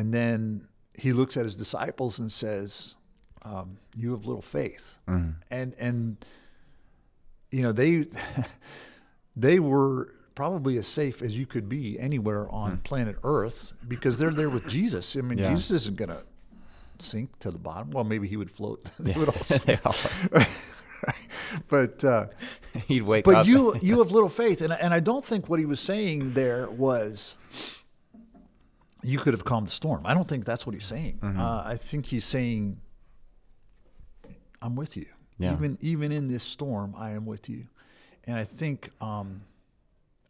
and 0.00 0.14
then 0.14 0.66
he 0.94 1.12
looks 1.12 1.36
at 1.36 1.44
his 1.44 1.54
disciples 1.54 2.18
and 2.18 2.32
says, 2.32 2.94
um, 3.42 3.78
"You 3.94 4.12
have 4.12 4.24
little 4.24 4.42
faith," 4.42 4.96
and 5.06 5.74
and 5.78 6.16
you 7.50 7.62
know 7.62 7.72
they 7.72 8.06
they 9.36 9.58
were 9.58 10.12
probably 10.34 10.78
as 10.78 10.86
safe 10.86 11.20
as 11.20 11.36
you 11.36 11.44
could 11.46 11.68
be 11.68 11.98
anywhere 11.98 12.48
on 12.50 12.78
planet 12.78 13.16
Earth 13.24 13.72
because 13.86 14.18
they're 14.18 14.30
there 14.30 14.48
with 14.48 14.66
Jesus. 14.68 15.14
I 15.16 15.20
mean, 15.20 15.38
Yeah. 15.38 15.50
Jesus 15.50 15.70
isn't 15.82 15.96
going 15.96 16.08
to 16.08 16.22
sink 16.98 17.38
to 17.40 17.50
the 17.50 17.58
bottom. 17.58 17.90
Well, 17.90 18.04
maybe 18.04 18.26
he 18.26 18.36
would 18.38 18.50
float. 18.50 18.84
they 18.98 19.12
would 19.12 19.28
all 19.84 19.94
but 21.68 22.04
uh, 22.04 22.26
He'd 22.86 23.02
wake 23.02 23.24
but 23.24 23.34
up. 23.34 23.46
you 23.46 23.76
you 23.82 23.98
have 23.98 24.10
little 24.12 24.28
faith, 24.28 24.60
and 24.62 24.72
and 24.72 24.94
I 24.94 25.00
don't 25.00 25.24
think 25.24 25.48
what 25.48 25.58
he 25.58 25.66
was 25.66 25.80
saying 25.80 26.34
there 26.34 26.68
was 26.70 27.34
you 29.02 29.18
could 29.18 29.34
have 29.34 29.44
calmed 29.44 29.68
the 29.68 29.72
storm. 29.72 30.02
I 30.04 30.14
don't 30.14 30.28
think 30.28 30.44
that's 30.44 30.66
what 30.66 30.74
he's 30.74 30.84
saying. 30.86 31.18
Mm-hmm. 31.22 31.40
Uh, 31.40 31.62
I 31.64 31.76
think 31.76 32.06
he's 32.06 32.24
saying, 32.24 32.80
"I'm 34.62 34.76
with 34.76 34.96
you, 34.96 35.06
Yeah. 35.38 35.52
even 35.54 35.78
even 35.80 36.12
in 36.12 36.28
this 36.28 36.42
storm, 36.44 36.94
I 36.96 37.10
am 37.12 37.26
with 37.26 37.48
you." 37.48 37.66
And 38.24 38.36
I 38.38 38.44
think 38.44 38.90
um, 39.00 39.42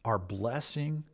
our 0.04 0.18
blessing, 0.18 1.04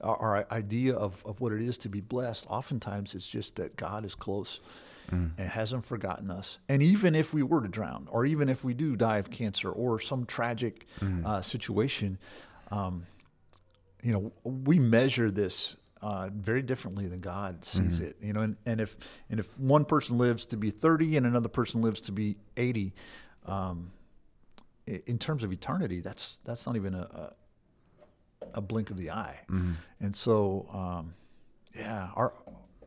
our, 0.00 0.16
our 0.16 0.46
idea 0.52 0.94
of, 0.94 1.22
of 1.24 1.40
what 1.40 1.52
it 1.52 1.62
is 1.62 1.78
to 1.78 1.88
be 1.88 2.00
blessed, 2.00 2.46
oftentimes 2.48 3.14
it's 3.14 3.26
just 3.26 3.56
that 3.56 3.76
God 3.76 4.04
is 4.04 4.14
close 4.14 4.60
and 5.08 5.38
hasn't 5.38 5.86
forgotten 5.86 6.32
us. 6.32 6.58
And 6.68 6.82
even 6.82 7.14
if 7.14 7.32
we 7.32 7.40
were 7.44 7.60
to 7.62 7.68
drown, 7.68 8.08
or 8.10 8.26
even 8.26 8.48
if 8.48 8.64
we 8.64 8.74
do 8.74 8.96
die 8.96 9.18
of 9.18 9.30
cancer 9.30 9.70
or 9.70 10.00
some 10.00 10.26
tragic 10.26 10.84
uh, 11.24 11.40
situation, 11.42 12.18
um, 12.72 13.06
you 14.02 14.12
know, 14.12 14.32
we 14.42 14.80
measure 14.80 15.30
this 15.30 15.76
uh, 16.02 16.28
very 16.32 16.62
differently 16.62 17.06
than 17.08 17.20
God 17.20 17.64
sees 17.64 18.00
it. 18.00 18.16
You 18.20 18.32
know, 18.32 18.40
and, 18.40 18.56
and 18.66 18.80
if 18.80 18.96
and 19.30 19.40
if 19.40 19.58
one 19.58 19.84
person 19.84 20.18
lives 20.18 20.46
to 20.46 20.56
be 20.56 20.70
30 20.70 21.16
and 21.16 21.26
another 21.26 21.48
person 21.48 21.80
lives 21.82 22.00
to 22.02 22.12
be 22.12 22.36
80, 22.56 22.94
um, 23.46 23.92
in 24.86 25.18
terms 25.18 25.42
of 25.42 25.52
eternity, 25.52 26.00
that's 26.00 26.38
that's 26.44 26.66
not 26.66 26.76
even 26.76 26.94
a, 26.94 27.32
a, 28.42 28.46
a 28.54 28.60
blink 28.60 28.90
of 28.90 28.96
the 28.96 29.10
eye. 29.10 29.40
And 30.00 30.14
so, 30.14 30.68
um, 30.72 31.14
yeah, 31.74 32.10
our 32.14 32.32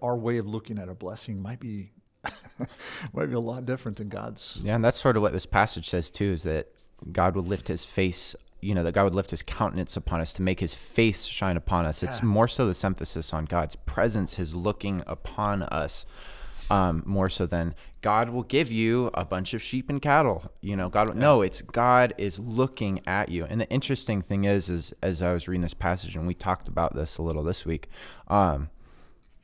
our 0.02 0.18
way 0.18 0.38
of 0.38 0.48
looking 0.48 0.78
at 0.80 0.88
a 0.88 0.94
blessing 0.96 1.42
might 1.42 1.60
be 1.60 1.92
might 3.14 3.26
be 3.28 3.34
a 3.34 3.40
lot 3.40 3.66
different 3.66 3.98
than 3.98 4.10
God's. 4.10 4.60
Yeah, 4.62 4.76
and 4.76 4.84
that's 4.84 5.00
sort 5.00 5.16
of 5.18 5.22
what 5.22 5.34
this 5.34 5.46
passage 5.46 5.90
says 5.90 6.12
too, 6.12 6.32
is 6.32 6.44
that 6.44 6.68
God 7.12 7.36
will 7.36 7.44
lift 7.44 7.68
his 7.68 7.86
face, 7.86 8.36
you 8.62 8.76
know, 8.76 8.84
that 8.84 8.94
God 8.94 9.04
would 9.06 9.16
lift 9.16 9.32
his 9.32 9.44
countenance 9.44 9.96
upon 9.96 10.22
us 10.22 10.34
to 10.34 10.42
make 10.42 10.60
his 10.60 10.74
face 10.74 11.26
shine 11.26 11.58
upon 11.58 11.86
us. 11.86 12.04
It's 12.04 12.20
Yeah. 12.20 12.26
more 12.26 12.48
so 12.48 12.68
this 12.68 12.84
emphasis 12.84 13.34
on 13.34 13.46
God's 13.46 13.76
presence, 13.76 14.36
his 14.36 14.54
looking 14.56 15.04
upon 15.08 15.64
us. 15.64 16.06
Um, 16.72 17.02
more 17.08 17.30
so 17.30 17.48
than 17.48 17.74
God 18.02 18.30
will 18.30 18.44
give 18.44 18.72
you 18.72 19.10
a 19.16 19.26
bunch 19.26 19.56
of 19.56 19.62
sheep 19.64 19.90
and 19.90 20.00
cattle. 20.00 20.52
You 20.62 20.76
know, 20.76 20.88
God. 20.88 21.16
No, 21.16 21.42
it's 21.42 21.64
God 21.64 22.14
is 22.20 22.38
looking 22.38 23.02
at 23.08 23.30
you. 23.30 23.46
And 23.46 23.60
the 23.60 23.68
interesting 23.72 24.22
thing 24.22 24.44
is, 24.44 24.70
is 24.70 24.94
as 25.02 25.24
I 25.24 25.34
was 25.34 25.48
reading 25.48 25.64
this 25.64 25.74
passage, 25.74 26.16
and 26.16 26.28
we 26.28 26.36
talked 26.36 26.68
about 26.68 26.94
this 26.96 27.18
a 27.18 27.24
little 27.24 27.44
this 27.44 27.66
week, 27.66 27.90
um, 28.28 28.70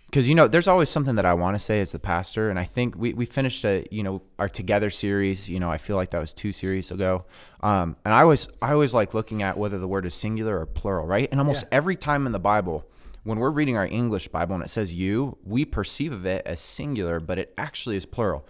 because 0.08 0.28
you 0.28 0.36
know 0.36 0.48
there's 0.48 0.68
always 0.68 0.90
something 0.90 1.16
that 1.16 1.26
i 1.26 1.34
want 1.34 1.56
to 1.56 1.60
say 1.60 1.82
as 1.82 1.92
the 1.92 2.00
pastor 2.00 2.50
and 2.50 2.58
i 2.60 2.64
think 2.64 2.96
we, 2.98 3.14
we 3.14 3.26
finished 3.26 3.66
a 3.66 3.86
you 3.92 4.04
know 4.04 4.22
our 4.40 4.48
together 4.50 4.90
series 4.90 5.50
you 5.50 5.60
know 5.60 5.70
i 5.70 5.78
feel 5.78 5.96
like 5.96 6.12
that 6.12 6.20
was 6.20 6.34
two 6.34 6.52
series 6.52 6.92
ago. 6.92 7.26
Um, 7.62 7.96
and 8.06 8.14
i 8.14 8.22
always 8.22 8.48
i 8.62 8.72
always 8.72 8.94
like 8.94 9.14
looking 9.14 9.42
at 9.44 9.58
whether 9.58 9.78
the 9.80 9.88
word 9.88 10.06
is 10.06 10.14
singular 10.14 10.60
or 10.60 10.66
plural 10.66 11.06
right? 11.08 11.28
And 11.32 11.40
almost 11.40 11.64
Yeah. 11.64 11.70
every 11.80 11.96
time 11.98 12.26
in 12.26 12.32
the 12.32 12.40
bible 12.40 12.86
when 13.24 13.40
we're 13.40 13.50
reading 13.52 13.76
our 13.76 13.88
english 13.88 14.28
bible 14.28 14.54
and 14.56 14.64
it 14.64 14.70
says 14.70 14.94
you 14.94 15.38
we 15.44 15.66
perceive 15.66 16.12
of 16.14 16.26
it 16.26 16.46
as 16.46 16.60
singular 16.60 17.20
but 17.20 17.38
it 17.40 17.54
actually 17.58 17.98
is 17.98 18.06
plural. 18.06 18.48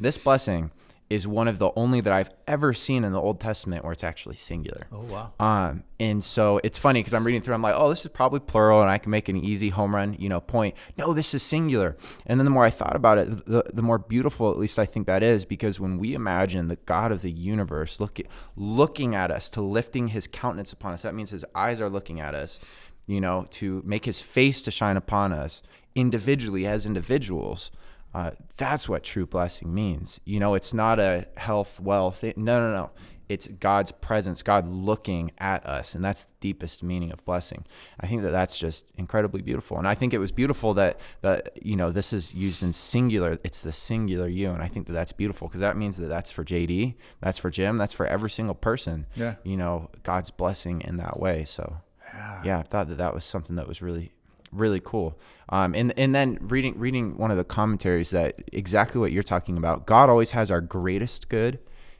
This 0.00 0.18
blessing 0.18 0.72
is 1.12 1.26
one 1.26 1.48
of 1.48 1.58
the 1.58 1.70
only 1.76 2.00
that 2.00 2.12
I've 2.12 2.30
ever 2.46 2.72
seen 2.72 3.04
in 3.04 3.12
the 3.12 3.20
Old 3.20 3.38
Testament 3.38 3.84
where 3.84 3.92
it's 3.92 4.02
actually 4.04 4.36
singular. 4.36 4.86
Oh 4.90 5.02
wow! 5.02 5.32
Um, 5.38 5.84
and 6.00 6.24
so 6.24 6.60
it's 6.64 6.78
funny 6.78 7.00
because 7.00 7.14
I'm 7.14 7.24
reading 7.24 7.42
through, 7.42 7.54
I'm 7.54 7.62
like, 7.62 7.74
oh, 7.76 7.90
this 7.90 8.04
is 8.04 8.10
probably 8.10 8.40
plural, 8.40 8.80
and 8.80 8.90
I 8.90 8.98
can 8.98 9.10
make 9.10 9.28
an 9.28 9.36
easy 9.36 9.68
home 9.68 9.94
run, 9.94 10.16
you 10.18 10.28
know, 10.28 10.40
point. 10.40 10.74
No, 10.96 11.12
this 11.12 11.34
is 11.34 11.42
singular. 11.42 11.96
And 12.26 12.40
then 12.40 12.44
the 12.44 12.50
more 12.50 12.64
I 12.64 12.70
thought 12.70 12.96
about 12.96 13.18
it, 13.18 13.46
the, 13.46 13.64
the 13.72 13.82
more 13.82 13.98
beautiful, 13.98 14.50
at 14.50 14.58
least 14.58 14.78
I 14.78 14.86
think 14.86 15.06
that 15.06 15.22
is, 15.22 15.44
because 15.44 15.78
when 15.78 15.98
we 15.98 16.14
imagine 16.14 16.68
the 16.68 16.76
God 16.86 17.12
of 17.12 17.22
the 17.22 17.30
universe 17.30 18.00
look, 18.00 18.18
looking 18.56 19.14
at 19.14 19.30
us, 19.30 19.50
to 19.50 19.60
lifting 19.60 20.08
his 20.08 20.26
countenance 20.26 20.72
upon 20.72 20.92
us, 20.94 21.02
that 21.02 21.14
means 21.14 21.30
his 21.30 21.44
eyes 21.54 21.80
are 21.80 21.90
looking 21.90 22.20
at 22.20 22.34
us. 22.34 22.58
you 23.06 23.20
know, 23.20 23.46
to 23.50 23.82
make 23.84 24.04
his 24.04 24.20
face 24.20 24.62
to 24.62 24.70
shine 24.70 24.96
upon 24.96 25.32
us 25.32 25.62
individually 25.94 26.66
as 26.66 26.86
individuals. 26.86 27.70
Uh, 28.14 28.32
that's 28.56 28.88
what 28.88 29.02
true 29.02 29.26
blessing 29.26 29.72
means. 29.74 30.20
You 30.24 30.38
know, 30.40 30.54
it's 30.54 30.74
not 30.74 30.98
a 30.98 31.26
health, 31.36 31.80
wealth. 31.80 32.22
no, 32.22 32.32
no, 32.36 32.70
no. 32.72 32.90
It's 33.28 33.48
God's 33.48 33.92
presence, 33.92 34.42
God 34.42 34.68
looking 34.68 35.30
at 35.38 35.64
us, 35.64 35.94
and 35.94 36.04
that's 36.04 36.24
the 36.24 36.30
deepest 36.40 36.82
meaning 36.82 37.10
of 37.12 37.24
blessing. 37.24 37.64
I 37.98 38.06
think 38.06 38.20
that 38.22 38.30
that's 38.32 38.58
just 38.58 38.84
incredibly 38.98 39.40
beautiful, 39.40 39.78
and 39.78 39.88
I 39.88 39.94
think 39.94 40.12
it 40.12 40.18
was 40.18 40.30
beautiful 40.32 40.74
that 40.74 41.00
that 41.22 41.56
you 41.64 41.74
know 41.74 41.90
this 41.90 42.12
is 42.12 42.34
used 42.34 42.62
in 42.62 42.72
singular. 42.74 43.38
It's 43.42 43.62
the 43.62 43.72
singular 43.72 44.28
you, 44.28 44.50
and 44.50 44.62
I 44.62 44.68
think 44.68 44.86
that 44.88 44.92
that's 44.92 45.12
beautiful 45.12 45.48
because 45.48 45.62
that 45.62 45.78
means 45.78 45.96
that 45.96 46.08
that's 46.08 46.30
for 46.30 46.44
JD, 46.44 46.94
that's 47.22 47.38
for 47.38 47.48
Jim, 47.48 47.78
that's 47.78 47.94
for 47.94 48.04
every 48.06 48.28
single 48.28 48.56
person. 48.56 49.06
Yeah. 49.14 49.36
You 49.44 49.56
know, 49.56 49.88
God's 50.02 50.30
blessing 50.30 50.82
in 50.82 50.98
that 50.98 51.18
way. 51.18 51.44
So, 51.46 51.78
Yeah. 52.12 52.42
yeah, 52.44 52.58
I 52.58 52.62
thought 52.64 52.88
that 52.88 52.98
that 52.98 53.14
was 53.14 53.24
something 53.24 53.56
that 53.56 53.66
was 53.68 53.80
really 53.80 54.12
really 54.52 54.80
cool. 54.80 55.18
Um, 55.48 55.74
and 55.74 55.92
and 55.98 56.14
then 56.14 56.38
reading 56.40 56.78
reading 56.78 57.16
one 57.16 57.30
of 57.30 57.36
the 57.36 57.44
commentaries 57.44 58.10
that 58.10 58.40
exactly 58.52 59.00
what 59.00 59.12
you're 59.12 59.22
talking 59.22 59.56
about. 59.56 59.86
God 59.86 60.08
always 60.08 60.32
has 60.32 60.50
our 60.50 60.60
greatest 60.60 61.28
good 61.28 61.58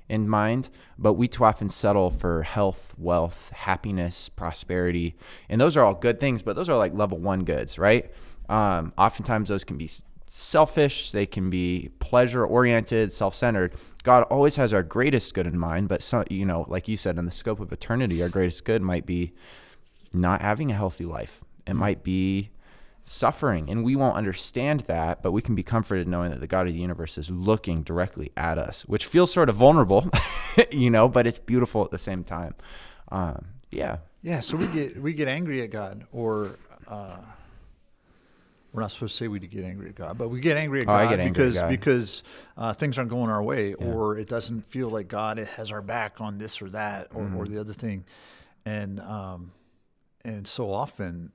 in 0.09 0.29
mind, 0.29 0.69
but 0.99 1.15
we 1.15 1.27
too 1.29 1.45
often 1.45 1.69
settle 1.69 2.11
for 2.11 2.43
health, 2.43 2.95
wealth, 2.99 3.51
happiness, 3.51 4.29
prosperity, 4.29 5.17
and 5.49 5.61
those 5.61 5.77
are 5.77 5.85
all 5.85 5.95
good 5.95 6.21
things. 6.21 6.43
But 6.43 6.57
those 6.57 6.69
are 6.69 6.77
like 6.77 6.95
level 6.95 7.19
one 7.19 7.45
goods, 7.45 7.79
right? 7.79 8.11
Um, 8.49 8.93
oftentimes 8.99 9.49
those 9.49 9.65
can 9.65 9.79
be 9.79 9.91
selfish. 10.27 11.13
They 11.13 11.27
can 11.27 11.51
be 11.51 11.91
pleasure 11.99 12.45
oriented, 12.45 13.13
self 13.13 13.35
centered. 13.35 13.75
God 14.03 14.25
always 14.25 14.57
has 14.57 14.73
our 14.73 14.83
greatest 14.83 15.33
good 15.35 15.47
in 15.47 15.59
mind, 15.59 15.89
but 15.89 16.03
some, 16.03 16.25
you 16.29 16.45
know, 16.45 16.65
like 16.69 16.89
you 16.89 16.97
said, 16.97 17.19
in 17.19 17.27
the 17.27 17.33
scope 17.33 17.61
of 17.61 17.73
eternity, 17.73 18.23
our 18.23 18.29
greatest 18.29 18.65
good 18.65 18.83
might 18.83 19.07
be 19.07 19.33
not 20.13 20.41
having 20.41 20.71
a 20.71 20.75
healthy 20.75 21.05
life 21.05 21.41
it 21.67 21.75
might 21.75 22.03
be 22.03 22.51
suffering, 23.03 23.69
and 23.69 23.85
we 23.85 23.97
won't 23.97 24.17
understand 24.17 24.81
that, 24.81 25.23
but 25.23 25.33
we 25.33 25.43
can 25.43 25.55
be 25.55 25.63
comforted 25.63 26.07
knowing 26.07 26.31
that 26.31 26.41
the 26.41 26.47
God 26.47 26.67
of 26.69 26.73
the 26.75 26.79
universe 26.81 27.19
is 27.19 27.31
looking 27.31 27.83
directly 27.83 28.31
at 28.37 28.59
us, 28.59 28.83
which 28.83 29.07
feels 29.07 29.33
sort 29.33 29.49
of 29.49 29.57
vulnerable, 29.57 30.09
you 30.71 30.89
know, 30.91 31.09
but 31.09 31.27
it's 31.27 31.39
beautiful 31.41 31.85
at 31.85 31.91
the 31.91 31.99
same 31.99 32.23
time. 32.25 32.55
Um, 33.11 33.47
yeah. 33.71 33.99
Yeah, 34.23 34.39
so 34.41 34.57
we 34.57 34.69
get 34.69 35.03
we 35.03 35.15
get 35.15 35.27
angry 35.27 35.63
at 35.63 35.71
God, 35.71 36.05
or 36.13 36.53
uh, 36.87 37.17
we're 38.73 38.81
not 38.83 38.93
supposed 38.93 39.15
to 39.19 39.25
say 39.25 39.29
we 39.29 39.41
get 39.41 39.65
angry 39.65 39.89
at 39.89 39.97
God, 39.97 40.17
but 40.17 40.29
we 40.29 40.39
get 40.41 40.57
angry 40.57 40.81
at 40.81 40.85
Oh, 40.85 40.87
God 40.87 41.19
angry 41.19 41.27
at 41.27 41.33
because 41.33 41.55
God. 41.57 41.69
because 41.69 42.23
uh, 42.57 42.73
things 42.73 42.99
aren't 42.99 43.11
going 43.11 43.31
our 43.31 43.43
way, 43.43 43.75
or 43.75 44.17
it 44.17 44.29
doesn't 44.29 44.63
feel 44.67 44.89
like 44.89 45.09
God 45.09 45.39
has 45.39 45.73
our 45.73 45.83
back 45.83 46.21
on 46.21 46.39
this 46.39 46.63
or 46.63 46.71
that 46.71 47.09
or, 47.13 47.23
Mm-hmm. 47.25 47.37
or 47.37 47.47
the 47.49 47.59
other 47.61 47.73
thing, 47.73 48.05
and 48.65 49.01
um, 49.01 49.51
and 50.25 50.47
so 50.47 50.73
often, 50.73 51.33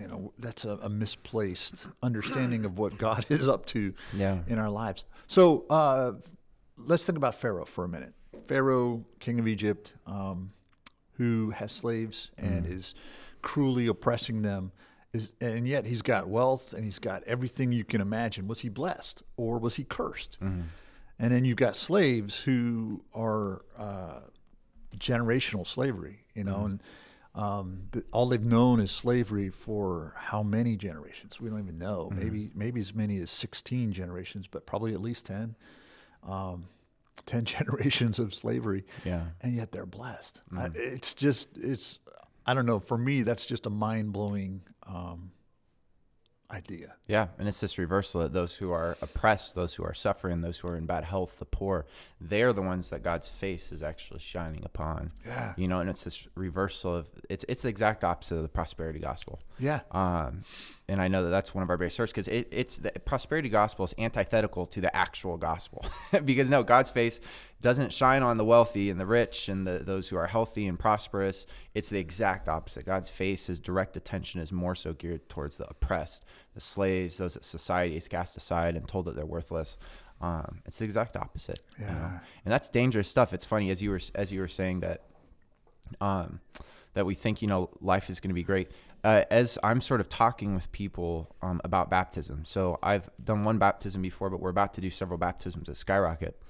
you 0.00 0.06
know, 0.08 0.32
that's 0.38 0.64
a, 0.64 0.78
a 0.82 0.88
misplaced 0.88 1.86
understanding 2.02 2.64
of 2.64 2.78
what 2.78 2.96
God 2.98 3.26
is 3.28 3.46
up 3.48 3.66
to 3.66 3.92
Yeah. 4.14 4.38
in 4.48 4.58
our 4.58 4.70
lives. 4.70 5.04
So 5.26 5.66
uh, 5.68 6.12
let's 6.78 7.04
think 7.04 7.18
about 7.18 7.34
Pharaoh 7.34 7.64
for 7.66 7.84
a 7.84 7.88
minute. 7.88 8.14
Pharaoh, 8.48 9.04
king 9.18 9.38
of 9.38 9.46
Egypt, 9.46 9.94
um, 10.06 10.52
who 11.14 11.50
has 11.50 11.70
slaves 11.70 12.30
and 12.38 12.64
is 12.66 12.94
cruelly 13.42 13.86
oppressing 13.86 14.42
them, 14.42 14.72
is 15.12 15.30
and 15.40 15.66
yet 15.68 15.86
he's 15.86 16.02
got 16.02 16.28
wealth 16.28 16.72
and 16.72 16.84
he's 16.84 16.98
got 17.00 17.22
everything 17.24 17.72
you 17.72 17.84
can 17.84 18.00
imagine. 18.00 18.46
Was 18.48 18.60
he 18.60 18.68
blessed 18.68 19.22
or 19.36 19.58
was 19.58 19.74
he 19.74 19.84
cursed? 19.84 20.38
And 20.40 21.30
then 21.32 21.44
you've 21.44 21.56
got 21.58 21.76
slaves 21.76 22.36
who 22.36 23.02
are 23.14 23.60
uh, 23.76 24.20
generational 24.96 25.66
slavery, 25.66 26.24
you 26.34 26.44
know, 26.44 26.64
and 26.64 26.82
um, 27.34 27.82
the, 27.92 28.04
all 28.12 28.28
they've 28.28 28.44
known 28.44 28.80
is 28.80 28.90
slavery 28.90 29.50
for 29.50 30.14
how 30.16 30.42
many 30.42 30.76
generations? 30.76 31.40
We 31.40 31.48
don't 31.48 31.60
even 31.60 31.78
know. 31.78 32.10
Maybe 32.14 32.50
maybe 32.54 32.80
as 32.80 32.94
many 32.94 33.18
as 33.20 33.30
sixteen 33.30 33.92
generations, 33.92 34.46
but 34.46 34.66
probably 34.66 34.92
at 34.94 35.00
least 35.00 35.26
ten. 35.26 35.56
Um, 36.22 36.66
10 37.26 37.44
generations 37.44 38.18
of 38.18 38.34
slavery 38.34 38.84
Yeah. 39.04 39.26
and 39.42 39.54
yet 39.54 39.72
they're 39.72 39.84
blessed 39.84 40.40
I, 40.56 40.68
it's 40.74 41.12
just 41.12 41.48
it's 41.58 41.98
i 42.46 42.54
don't 42.54 42.64
know 42.66 42.78
for 42.80 42.96
me 42.96 43.22
that's 43.22 43.44
just 43.44 43.66
a 43.66 43.70
mind-blowing 43.70 44.62
um, 44.86 45.30
idea 46.50 46.94
Yeah, 47.06 47.28
and 47.38 47.48
it's 47.48 47.60
this 47.60 47.78
reversal 47.78 48.22
that 48.22 48.32
those 48.32 48.54
who 48.56 48.70
are 48.72 48.96
oppressed, 49.00 49.54
those 49.54 49.74
who 49.74 49.84
are 49.84 49.94
suffering, 49.94 50.40
those 50.40 50.58
who 50.58 50.68
are 50.68 50.76
in 50.76 50.86
bad 50.86 51.04
health, 51.04 51.38
the 51.38 51.44
poor, 51.44 51.86
they're 52.20 52.52
the 52.52 52.62
ones 52.62 52.90
that 52.90 53.02
God's 53.02 53.28
face 53.28 53.72
is 53.72 53.82
actually 53.82 54.20
shining 54.20 54.64
upon. 54.64 55.12
Yeah. 55.26 55.54
You 55.56 55.68
know, 55.68 55.80
and 55.80 55.88
it's 55.88 56.04
this 56.04 56.26
reversal 56.34 56.96
of 56.96 57.06
it's 57.28 57.44
it's 57.48 57.62
the 57.62 57.68
exact 57.68 58.04
opposite 58.04 58.36
of 58.36 58.42
the 58.42 58.48
prosperity 58.48 58.98
gospel. 58.98 59.40
yeah 59.58 59.80
Um, 59.92 60.44
and 60.90 61.00
I 61.00 61.06
know 61.06 61.22
that 61.22 61.30
that's 61.30 61.54
one 61.54 61.62
of 61.62 61.70
our 61.70 61.76
biggest 61.76 61.96
search 61.96 62.10
because 62.10 62.26
it, 62.26 62.48
it's 62.50 62.78
the 62.78 62.90
prosperity 63.04 63.48
gospel 63.48 63.84
is 63.84 63.94
antithetical 63.96 64.66
to 64.66 64.80
the 64.80 64.94
actual 64.94 65.36
gospel 65.36 65.86
because 66.24 66.50
no, 66.50 66.64
God's 66.64 66.90
face 66.90 67.20
doesn't 67.60 67.92
shine 67.92 68.24
on 68.24 68.38
the 68.38 68.44
wealthy 68.44 68.90
and 68.90 68.98
the 68.98 69.06
rich 69.06 69.48
and 69.48 69.64
the, 69.64 69.78
those 69.78 70.08
who 70.08 70.16
are 70.16 70.26
healthy 70.26 70.66
and 70.66 70.80
prosperous. 70.80 71.46
It's 71.74 71.90
the 71.90 72.00
exact 72.00 72.48
opposite. 72.48 72.86
God's 72.86 73.08
face, 73.08 73.46
his 73.46 73.60
direct 73.60 73.96
attention 73.96 74.40
is 74.40 74.50
more 74.50 74.74
so 74.74 74.92
geared 74.92 75.28
towards 75.28 75.58
the 75.58 75.68
oppressed, 75.68 76.24
the 76.54 76.60
slaves, 76.60 77.18
those 77.18 77.34
that 77.34 77.44
society 77.44 77.94
has 77.94 78.08
cast 78.08 78.36
aside 78.36 78.74
and 78.74 78.88
told 78.88 79.04
that 79.04 79.14
they're 79.14 79.24
worthless. 79.24 79.76
Um, 80.20 80.60
it's 80.66 80.80
the 80.80 80.86
exact 80.86 81.16
opposite. 81.16 81.60
you 81.78 81.86
know? 81.86 81.92
Yeah. 81.92 82.18
and 82.44 82.52
that's 82.52 82.68
dangerous 82.68 83.08
stuff. 83.08 83.32
It's 83.32 83.46
funny 83.46 83.70
as 83.70 83.80
you 83.80 83.90
were 83.90 84.00
as 84.16 84.32
you 84.32 84.40
were 84.40 84.48
saying 84.48 84.80
that 84.80 85.04
um, 86.00 86.40
that 86.94 87.06
we 87.06 87.14
think 87.14 87.42
you 87.42 87.48
know 87.48 87.70
life 87.80 88.10
is 88.10 88.18
going 88.18 88.30
to 88.30 88.34
be 88.34 88.42
great. 88.42 88.70
Uh, 89.02 89.24
as 89.30 89.58
I'm 89.62 89.80
sort 89.80 90.00
of 90.00 90.08
talking 90.08 90.54
with 90.54 90.70
people 90.72 91.34
um, 91.42 91.60
about 91.64 91.88
baptism, 91.88 92.44
so 92.44 92.78
I've 92.82 93.08
done 93.22 93.44
one 93.44 93.58
baptism 93.58 94.02
before, 94.02 94.28
but 94.30 94.40
we're 94.40 94.50
about 94.50 94.74
to 94.74 94.80
do 94.80 94.90
several 94.90 95.18
baptisms 95.18 95.68
at 95.68 95.76
Skyrocket 95.76 96.40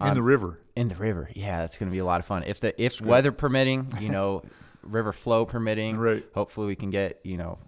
in 0.00 0.14
the 0.14 0.22
river 0.22 0.58
in 0.74 0.88
the 0.88 0.96
river. 0.96 1.30
Yeah, 1.34 1.60
that's 1.60 1.78
going 1.78 1.90
to 1.90 1.92
be 1.92 2.00
a 2.00 2.04
lot 2.04 2.20
of 2.20 2.26
fun. 2.26 2.42
If 2.44 2.60
the 2.60 2.80
if 2.82 3.00
weather 3.00 3.32
permitting, 3.32 3.92
you 4.00 4.08
know, 4.08 4.42
river 4.82 5.12
flow 5.12 5.44
permitting, 5.44 5.96
Right. 5.96 6.24
Hopefully, 6.34 6.66
we 6.66 6.76
can 6.76 6.90
get 6.90 7.20
you 7.22 7.36
know 7.36 7.58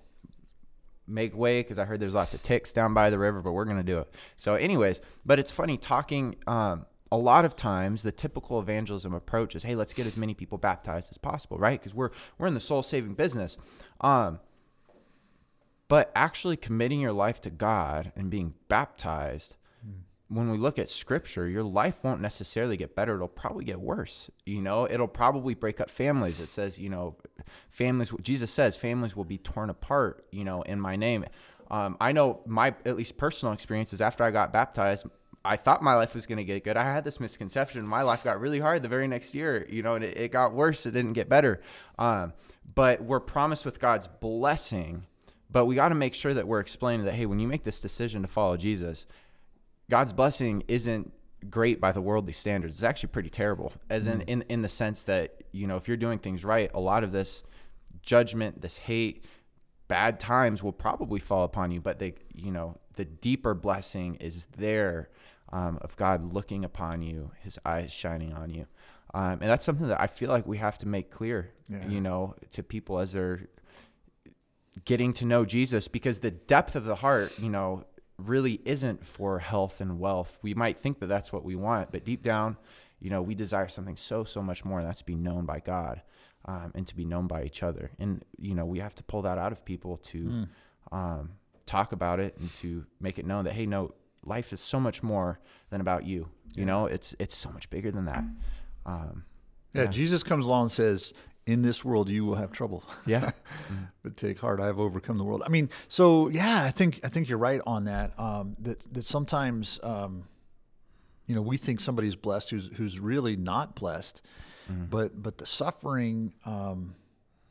make 1.06 1.36
way 1.36 1.60
because 1.60 1.78
I 1.78 1.84
heard 1.84 2.00
there's 2.00 2.14
lots 2.14 2.34
of 2.34 2.42
ticks 2.42 2.72
down 2.72 2.94
by 2.94 3.10
the 3.10 3.18
river, 3.18 3.42
but 3.42 3.52
we're 3.52 3.66
going 3.66 3.76
to 3.76 3.82
do 3.82 3.98
it. 3.98 4.14
So, 4.36 4.54
anyways, 4.54 5.00
but 5.24 5.38
it's 5.38 5.50
funny 5.50 5.76
talking. 5.76 6.36
Um, 6.46 6.86
a 7.12 7.16
lot 7.16 7.44
of 7.44 7.54
times, 7.54 8.02
the 8.02 8.12
typical 8.12 8.58
evangelism 8.58 9.14
approach 9.14 9.54
is, 9.54 9.62
"Hey, 9.62 9.74
let's 9.74 9.92
get 9.92 10.06
as 10.06 10.16
many 10.16 10.34
people 10.34 10.58
baptized 10.58 11.10
as 11.10 11.18
possible, 11.18 11.58
right? 11.58 11.78
Because 11.78 11.94
we're 11.94 12.10
we're 12.38 12.46
in 12.46 12.54
the 12.54 12.60
soul 12.60 12.82
saving 12.82 13.14
business." 13.14 13.56
Um, 14.00 14.40
but 15.88 16.10
actually 16.14 16.56
committing 16.56 17.00
your 17.00 17.12
life 17.12 17.40
to 17.42 17.50
God 17.50 18.12
and 18.16 18.30
being 18.30 18.54
baptized, 18.68 19.56
when 20.28 20.50
we 20.50 20.56
look 20.56 20.78
at 20.78 20.88
scripture, 20.88 21.48
your 21.48 21.62
life 21.62 22.02
won't 22.02 22.20
necessarily 22.20 22.76
get 22.76 22.96
better. 22.96 23.14
It'll 23.14 23.28
probably 23.28 23.64
get 23.64 23.80
worse. 23.80 24.30
You 24.46 24.62
know, 24.62 24.88
it'll 24.90 25.06
probably 25.06 25.54
break 25.54 25.80
up 25.80 25.90
families. 25.90 26.40
It 26.40 26.48
says, 26.48 26.78
you 26.78 26.88
know, 26.88 27.16
families, 27.70 28.12
Jesus 28.22 28.50
says, 28.50 28.76
families 28.76 29.14
will 29.14 29.24
be 29.24 29.38
torn 29.38 29.70
apart, 29.70 30.26
you 30.32 30.42
know, 30.42 30.62
in 30.62 30.80
my 30.80 30.96
name. 30.96 31.26
Um, 31.70 31.96
I 32.00 32.12
know 32.12 32.40
my, 32.46 32.74
at 32.84 32.96
least 32.96 33.16
personal 33.16 33.52
experiences 33.52 34.00
after 34.00 34.24
I 34.24 34.30
got 34.30 34.52
baptized, 34.52 35.06
I 35.44 35.56
thought 35.56 35.82
my 35.82 35.94
life 35.94 36.14
was 36.14 36.26
going 36.26 36.38
to 36.38 36.44
get 36.44 36.64
good. 36.64 36.76
I 36.76 36.84
had 36.84 37.04
this 37.04 37.20
misconception. 37.20 37.86
My 37.86 38.02
life 38.02 38.24
got 38.24 38.40
really 38.40 38.60
hard 38.60 38.82
the 38.82 38.88
very 38.88 39.06
next 39.06 39.34
year, 39.34 39.66
you 39.68 39.82
know, 39.82 39.94
and 39.94 40.04
it, 40.04 40.16
it 40.16 40.32
got 40.32 40.54
worse. 40.54 40.86
It 40.86 40.92
didn't 40.92 41.12
get 41.12 41.28
better. 41.28 41.60
Um, 41.98 42.32
but 42.74 43.02
we're 43.02 43.20
promised 43.20 43.64
with 43.64 43.78
God's 43.78 44.06
blessing. 44.06 45.06
But 45.50 45.66
we 45.66 45.74
got 45.74 45.90
to 45.90 45.94
make 45.94 46.14
sure 46.14 46.32
that 46.32 46.48
we're 46.48 46.60
explaining 46.60 47.04
that, 47.04 47.14
hey, 47.14 47.26
when 47.26 47.38
you 47.38 47.46
make 47.46 47.64
this 47.64 47.80
decision 47.80 48.22
to 48.22 48.28
follow 48.28 48.56
Jesus, 48.56 49.06
God's 49.90 50.12
blessing 50.12 50.64
isn't 50.66 51.12
great 51.50 51.80
by 51.80 51.92
the 51.92 52.00
worldly 52.00 52.32
standards. 52.32 52.76
It's 52.76 52.82
actually 52.82 53.10
pretty 53.10 53.30
terrible, 53.30 53.72
as 53.90 54.06
in, 54.06 54.22
in 54.22 54.42
in 54.48 54.62
the 54.62 54.68
sense 54.68 55.02
that 55.04 55.42
you 55.52 55.66
know 55.66 55.76
if 55.76 55.86
you're 55.88 55.96
doing 55.96 56.18
things 56.18 56.44
right, 56.44 56.70
a 56.72 56.80
lot 56.80 57.04
of 57.04 57.12
this 57.12 57.42
judgment, 58.02 58.62
this 58.62 58.78
hate, 58.78 59.24
bad 59.88 60.18
times 60.18 60.62
will 60.62 60.72
probably 60.72 61.20
fall 61.20 61.44
upon 61.44 61.70
you. 61.70 61.80
But 61.80 61.98
they, 61.98 62.14
you 62.34 62.50
know, 62.50 62.78
the 62.94 63.04
deeper 63.04 63.54
blessing 63.54 64.16
is 64.16 64.46
there 64.56 65.10
um, 65.52 65.78
of 65.82 65.96
God 65.96 66.32
looking 66.32 66.64
upon 66.64 67.02
you, 67.02 67.30
His 67.40 67.58
eyes 67.64 67.92
shining 67.92 68.32
on 68.32 68.50
you, 68.50 68.66
um, 69.12 69.32
and 69.40 69.42
that's 69.42 69.64
something 69.64 69.88
that 69.88 70.00
I 70.00 70.06
feel 70.06 70.30
like 70.30 70.46
we 70.46 70.58
have 70.58 70.78
to 70.78 70.88
make 70.88 71.10
clear, 71.10 71.52
Yeah. 71.68 71.86
you 71.88 72.00
know, 72.00 72.34
to 72.52 72.62
people 72.62 72.98
as 72.98 73.12
they're 73.12 73.48
getting 74.84 75.12
to 75.14 75.24
know 75.24 75.44
Jesus 75.44 75.86
because 75.88 76.20
the 76.20 76.30
depth 76.32 76.74
of 76.74 76.84
the 76.84 76.96
heart, 76.96 77.38
you 77.38 77.48
know, 77.48 77.84
really 78.18 78.60
isn't 78.64 79.06
for 79.06 79.38
health 79.38 79.80
and 79.80 79.98
wealth. 80.00 80.38
We 80.42 80.54
might 80.54 80.78
think 80.78 80.98
that 81.00 81.06
that's 81.06 81.32
what 81.32 81.44
we 81.44 81.54
want, 81.54 81.92
but 81.92 82.04
deep 82.04 82.22
down, 82.22 82.56
you 83.00 83.10
know, 83.10 83.22
we 83.22 83.34
desire 83.34 83.68
something 83.68 83.96
so, 83.96 84.24
so 84.24 84.42
much 84.42 84.64
more, 84.64 84.78
and 84.80 84.88
that's 84.88 85.00
to 85.00 85.04
be 85.06 85.14
known 85.14 85.46
by 85.46 85.60
God 85.60 86.02
um, 86.46 86.72
and 86.74 86.86
to 86.86 86.96
be 86.96 87.04
known 87.04 87.26
by 87.26 87.44
each 87.44 87.62
other. 87.62 87.90
And, 87.98 88.24
you 88.36 88.54
know, 88.54 88.64
we 88.64 88.78
have 88.80 88.94
to 88.96 89.02
pull 89.04 89.22
that 89.22 89.38
out 89.38 89.52
of 89.52 89.64
people 89.64 89.98
to 89.98 90.46
um, 90.90 91.30
talk 91.66 91.92
about 91.92 92.18
it 92.20 92.36
and 92.38 92.52
to 92.54 92.84
make 93.00 93.18
it 93.18 93.26
known 93.26 93.44
that, 93.44 93.52
hey, 93.54 93.66
no, 93.66 93.94
life 94.26 94.52
is 94.52 94.60
so 94.60 94.78
much 94.80 95.02
more 95.02 95.38
than 95.70 95.80
about 95.80 96.04
you. 96.04 96.28
You 96.54 96.64
know, 96.64 96.86
it's 96.86 97.14
it's 97.18 97.36
so 97.36 97.50
much 97.50 97.68
bigger 97.70 97.90
than 97.90 98.04
that. 98.04 98.24
Um, 98.86 99.24
yeah, 99.72 99.86
jesus 99.86 100.22
comes 100.22 100.46
along 100.46 100.62
and 100.64 100.72
says 100.72 101.12
in 101.46 101.62
this 101.62 101.84
world 101.84 102.08
you 102.08 102.24
will 102.24 102.36
have 102.36 102.52
trouble. 102.52 102.84
Yeah. 103.06 103.32
but 104.02 104.16
take 104.16 104.38
heart, 104.38 104.60
I 104.60 104.66
have 104.66 104.78
overcome 104.78 105.18
the 105.18 105.24
world. 105.24 105.42
I 105.44 105.48
mean, 105.48 105.68
so 105.88 106.28
yeah, 106.28 106.62
I 106.64 106.70
think 106.70 107.00
I 107.02 107.08
think 107.08 107.28
you're 107.28 107.38
right 107.38 107.60
on 107.66 107.84
that. 107.84 108.18
Um, 108.18 108.56
that 108.60 108.80
that 108.94 109.04
sometimes, 109.04 109.80
um, 109.82 110.28
you 111.26 111.34
know, 111.34 111.42
we 111.42 111.56
think 111.56 111.80
somebody's 111.80 112.14
blessed 112.16 112.50
who's 112.50 112.70
who's 112.76 112.98
really 113.00 113.36
not 113.36 113.74
blessed, 113.74 114.22
Mm-hmm. 114.70 114.84
but 114.86 115.22
but 115.22 115.36
the 115.36 115.44
suffering 115.44 116.32
um, 116.46 116.94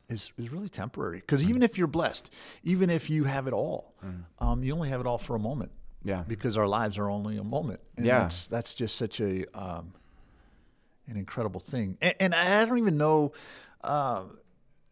is 0.08 0.32
is 0.38 0.50
really 0.50 0.68
temporary. 0.68 1.18
Because 1.20 1.44
even 1.44 1.62
if 1.62 1.78
you're 1.78 1.86
blessed, 1.86 2.28
even 2.64 2.90
if 2.90 3.08
you 3.08 3.22
have 3.24 3.46
it 3.46 3.52
all, 3.52 3.94
um, 4.40 4.64
you 4.64 4.74
only 4.74 4.88
have 4.88 5.00
it 5.00 5.06
all 5.06 5.18
for 5.18 5.36
a 5.36 5.38
moment. 5.38 5.70
Yeah. 6.04 6.22
Because 6.28 6.56
our 6.56 6.68
lives 6.68 6.98
are 6.98 7.08
only 7.10 7.36
a 7.38 7.44
moment. 7.44 7.80
And 7.96 8.04
Yeah. 8.06 8.20
That's 8.20 8.46
that's 8.46 8.74
just 8.74 8.96
such 8.96 9.20
a 9.20 9.46
um, 9.58 9.94
an 11.06 11.16
incredible 11.16 11.60
thing. 11.60 11.96
And, 12.00 12.14
and 12.20 12.34
I 12.34 12.64
don't 12.64 12.78
even 12.78 12.96
know. 12.96 13.32
Uh, 13.82 14.24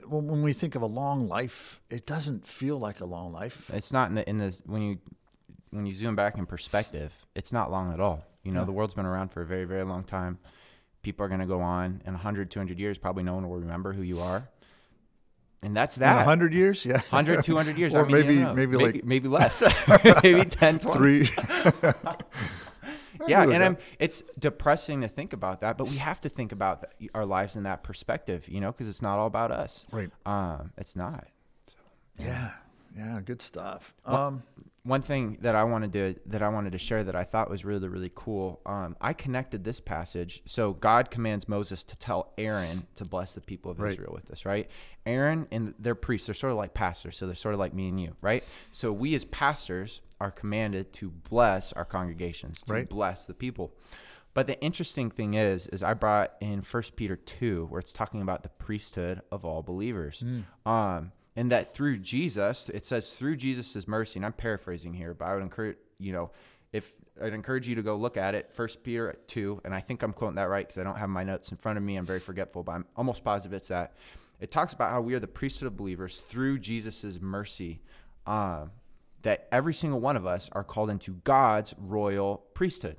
when, 0.05 0.27
when 0.27 0.43
we 0.43 0.53
think 0.53 0.75
of 0.75 0.83
a 0.83 0.87
long 0.87 1.29
life, 1.29 1.81
it 1.89 2.07
doesn't 2.07 2.47
feel 2.47 2.79
like 2.79 3.01
a 3.01 3.05
long 3.05 3.33
life. 3.33 3.71
It's 3.73 3.93
not 3.93 4.09
in 4.09 4.15
the 4.17 4.29
in 4.29 4.39
the 4.39 4.59
when 4.67 4.83
you 4.83 4.99
when 5.71 5.87
you 5.87 5.95
zoom 5.95 6.17
back 6.17 6.37
in 6.39 6.45
perspective, 6.47 7.25
it's 7.35 7.53
not 7.53 7.71
long 7.71 7.93
at 7.93 8.01
all. 8.01 8.25
You 8.43 8.53
know, 8.53 8.61
Yeah. 8.61 8.65
the 8.67 8.73
world's 8.73 8.95
been 8.95 9.07
around 9.07 9.29
for 9.33 9.43
a 9.43 9.47
very 9.47 9.65
very 9.65 9.85
long 9.85 10.03
time. 10.05 10.39
People 11.03 11.25
are 11.25 11.29
going 11.29 11.41
to 11.41 11.47
go 11.47 11.61
on 11.61 12.03
in 12.07 12.15
100 12.15 12.51
200 12.51 12.79
years 12.79 12.99
probably 12.99 13.23
no 13.23 13.35
one 13.35 13.49
will 13.49 13.59
remember 13.59 13.93
who 13.93 14.03
you 14.03 14.21
are. 14.21 14.49
And 15.63 15.77
that's 15.77 15.95
that. 15.97 16.23
a 16.23 16.25
hundred 16.25 16.53
years, 16.53 16.85
yeah, 16.85 16.95
100 17.11 17.45
200 17.45 17.79
years 17.79 17.95
or 17.95 18.01
I 18.01 18.03
mean, 18.03 18.13
maybe 18.13 18.35
don't 18.35 18.45
know. 18.45 18.55
maybe, 18.55 18.77
maybe 18.77 18.93
like 18.95 19.05
maybe 19.05 19.29
less. 19.29 19.63
maybe 20.23 20.45
10 20.51 20.79
20. 20.81 20.99
three. 20.99 21.31
yeah, 23.29 23.43
and. 23.45 23.63
I'm, 23.63 23.79
it's 24.01 24.23
depressing 24.39 25.03
to 25.03 25.09
think 25.09 25.33
about 25.33 25.61
that, 25.61 25.79
but 25.79 25.87
we 25.87 25.99
have 25.99 26.21
to 26.23 26.29
think 26.29 26.51
about 26.51 26.99
th- 26.99 27.11
our 27.15 27.25
lives 27.25 27.55
in 27.55 27.63
that 27.63 27.85
perspective, 27.85 28.49
you 28.49 28.61
know, 28.61 28.73
because 28.73 28.89
it's 28.89 29.03
not 29.03 29.19
all 29.19 29.29
about 29.29 29.53
us. 29.53 29.87
Right. 29.93 30.11
Um, 30.27 30.73
it's 30.77 30.97
not. 30.97 31.29
Yeah, 32.19 32.51
yeah, 32.97 33.21
good 33.25 33.41
stuff. 33.41 33.95
Um, 34.05 34.43
One 34.85 35.01
thing 35.03 35.39
that 35.43 35.55
I 35.55 35.63
wanted 35.63 35.93
to 35.93 36.17
that 36.27 36.43
I 36.43 36.49
wanted 36.49 36.73
to 36.73 36.79
share 36.79 37.05
that 37.05 37.15
I 37.15 37.23
thought 37.23 37.49
was 37.49 37.65
really 37.65 37.87
really 37.89 38.11
cool. 38.15 38.61
Um, 38.67 38.97
I 39.01 39.13
connected 39.13 39.63
this 39.63 39.79
passage. 39.79 40.43
So 40.45 40.73
God 40.73 41.09
commands 41.11 41.49
Moses 41.49 41.85
to 41.85 41.97
tell 41.97 42.33
Aaron 42.37 42.89
to 42.97 43.05
bless 43.05 43.35
the 43.37 43.41
people 43.41 43.71
of 43.71 43.79
Right. 43.79 43.93
Israel 43.93 44.13
with 44.13 44.27
this, 44.27 44.45
right? 44.45 44.69
Aaron 45.07 45.47
and 45.53 45.75
their 45.79 45.95
priests, 45.95 46.27
they're 46.27 46.35
sort 46.35 46.51
of 46.51 46.57
like 46.59 46.75
pastors, 46.75 47.17
so 47.17 47.27
they're 47.27 47.37
sort 47.37 47.55
of 47.55 47.61
like 47.61 47.73
me 47.75 47.89
and 47.89 48.01
you, 48.01 48.17
right? 48.21 48.43
So 48.73 48.93
we 48.93 49.15
as 49.15 49.25
pastors 49.27 50.01
are 50.21 50.33
commanded 50.33 50.93
to 50.95 51.11
bless 51.11 51.73
our 51.75 51.85
congregations, 51.85 52.63
to 52.65 52.73
Right. 52.73 52.89
bless 52.89 53.27
the 53.27 53.35
people. 53.35 53.73
But 54.35 54.47
the 54.47 54.61
interesting 54.61 55.11
thing 55.11 55.35
is, 55.35 55.67
is 55.69 55.83
I 55.83 55.95
brought 55.95 56.33
in 56.41 56.63
First 56.63 56.97
Peter 56.97 57.15
two, 57.17 57.67
where 57.67 57.79
it's 57.81 57.93
talking 57.93 58.21
about 58.23 58.43
the 58.43 58.49
priesthood 58.49 59.21
of 59.31 59.45
all 59.45 59.63
believers, 59.63 60.25
um, 60.67 61.13
and 61.37 61.51
that 61.51 61.75
through 61.75 61.99
Jesus, 61.99 62.69
it 62.69 62.87
says 62.87 63.13
through 63.13 63.37
Jesus' 63.37 63.87
mercy, 63.89 64.19
and 64.19 64.27
I'm 64.27 64.33
paraphrasing 64.33 64.95
here, 64.95 65.15
but 65.15 65.25
I 65.27 65.35
would 65.35 65.43
encourage 65.43 65.77
you 65.99 66.13
know, 66.13 66.31
if 66.73 66.93
I'd 67.23 67.33
encourage 67.33 67.69
you 67.69 67.75
to 67.77 67.83
go 67.83 67.97
look 67.97 68.17
at 68.17 68.35
it, 68.35 68.53
First 68.53 68.83
Peter 68.83 69.15
two, 69.27 69.61
and 69.65 69.75
I 69.75 69.81
think 69.81 70.03
I'm 70.03 70.13
quoting 70.13 70.37
that 70.37 70.49
right 70.49 70.67
because 70.67 70.79
I 70.79 70.83
don't 70.85 70.99
have 70.99 71.09
my 71.09 71.25
notes 71.25 71.51
in 71.51 71.57
front 71.57 71.79
of 71.79 71.85
me. 71.85 71.97
I'm 71.97 72.07
very 72.07 72.21
forgetful, 72.21 72.63
but 72.63 72.73
I'm 72.73 72.87
almost 72.97 73.25
positive 73.25 73.53
it's 73.53 73.69
that. 73.69 73.95
It 74.41 74.51
talks 74.51 74.73
about 74.73 74.91
how 74.91 75.01
we 75.01 75.15
are 75.15 75.21
the 75.21 75.29
priesthood 75.29 75.69
of 75.69 75.77
believers 75.77 76.21
through 76.21 76.59
Jesus' 76.59 77.21
mercy. 77.21 77.81
Um, 78.27 78.73
that 79.23 79.47
every 79.53 79.73
single 79.73 80.01
one 80.01 80.17
of 80.17 80.27
us 80.27 80.51
are 80.53 80.65
called 80.65 80.91
into 80.91 81.13
God's 81.23 81.75
royal 81.79 82.45
priesthood. 82.55 82.97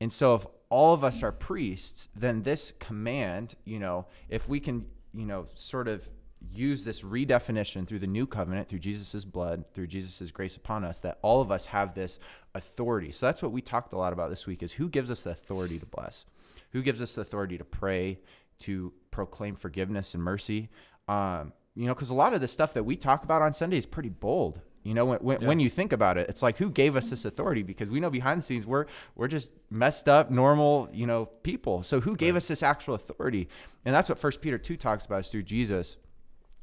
And 0.00 0.12
so 0.12 0.34
if 0.34 0.46
all 0.68 0.94
of 0.94 1.02
us 1.02 1.24
are 1.24 1.32
priests, 1.32 2.08
then 2.14 2.42
this 2.42 2.72
command, 2.78 3.56
you 3.64 3.80
know, 3.80 4.06
if 4.28 4.48
we 4.48 4.60
can, 4.60 4.86
you 5.12 5.26
know, 5.26 5.46
sort 5.54 5.88
of 5.88 6.08
use 6.40 6.84
this 6.84 7.02
redefinition 7.02 7.86
through 7.86 7.98
the 7.98 8.06
new 8.06 8.26
covenant, 8.26 8.68
through 8.68 8.78
Jesus' 8.78 9.24
blood, 9.24 9.64
through 9.74 9.86
Jesus' 9.86 10.30
grace 10.30 10.56
upon 10.56 10.84
us, 10.84 11.00
that 11.00 11.18
all 11.22 11.40
of 11.40 11.50
us 11.50 11.66
have 11.66 11.94
this 11.94 12.18
authority. 12.54 13.10
So 13.10 13.26
that's 13.26 13.42
what 13.42 13.52
we 13.52 13.60
talked 13.60 13.92
a 13.92 13.98
lot 13.98 14.12
about 14.12 14.30
this 14.30 14.46
week 14.46 14.62
is 14.62 14.72
who 14.72 14.88
gives 14.88 15.10
us 15.10 15.22
the 15.22 15.30
authority 15.30 15.78
to 15.78 15.86
bless? 15.86 16.24
Who 16.72 16.82
gives 16.82 17.00
us 17.00 17.14
the 17.14 17.22
authority 17.22 17.58
to 17.58 17.64
pray, 17.64 18.18
to 18.60 18.92
proclaim 19.10 19.56
forgiveness 19.56 20.14
and 20.14 20.22
mercy? 20.22 20.68
Um, 21.08 21.52
you 21.74 21.86
know, 21.86 21.94
because 21.94 22.10
a 22.10 22.14
lot 22.14 22.32
of 22.32 22.40
the 22.40 22.48
stuff 22.48 22.74
that 22.74 22.84
we 22.84 22.96
talk 22.96 23.22
about 23.24 23.42
on 23.42 23.52
Sunday 23.52 23.78
is 23.78 23.86
pretty 23.86 24.08
bold. 24.08 24.60
You 24.82 24.94
know, 24.94 25.04
when, 25.04 25.18
when, 25.18 25.44
when 25.44 25.60
you 25.60 25.68
think 25.68 25.92
about 25.92 26.16
it, 26.16 26.28
it's 26.28 26.42
like 26.42 26.58
who 26.58 26.70
gave 26.70 26.94
us 26.94 27.10
this 27.10 27.24
authority? 27.24 27.64
Because 27.64 27.90
we 27.90 27.98
know 27.98 28.08
behind 28.08 28.38
the 28.38 28.42
scenes 28.44 28.64
we're 28.64 28.86
we're 29.16 29.26
just 29.26 29.50
messed 29.68 30.08
up, 30.08 30.30
normal, 30.30 30.88
you 30.92 31.06
know, 31.06 31.26
people. 31.26 31.82
So 31.82 32.00
who 32.00 32.14
gave 32.14 32.36
us 32.36 32.46
this 32.46 32.62
actual 32.62 32.94
authority? 32.94 33.48
And 33.84 33.92
that's 33.92 34.08
what 34.08 34.18
First 34.18 34.40
Peter 34.40 34.58
two 34.58 34.76
talks 34.76 35.04
about 35.04 35.20
is 35.20 35.28
through 35.28 35.42
Jesus, 35.42 35.96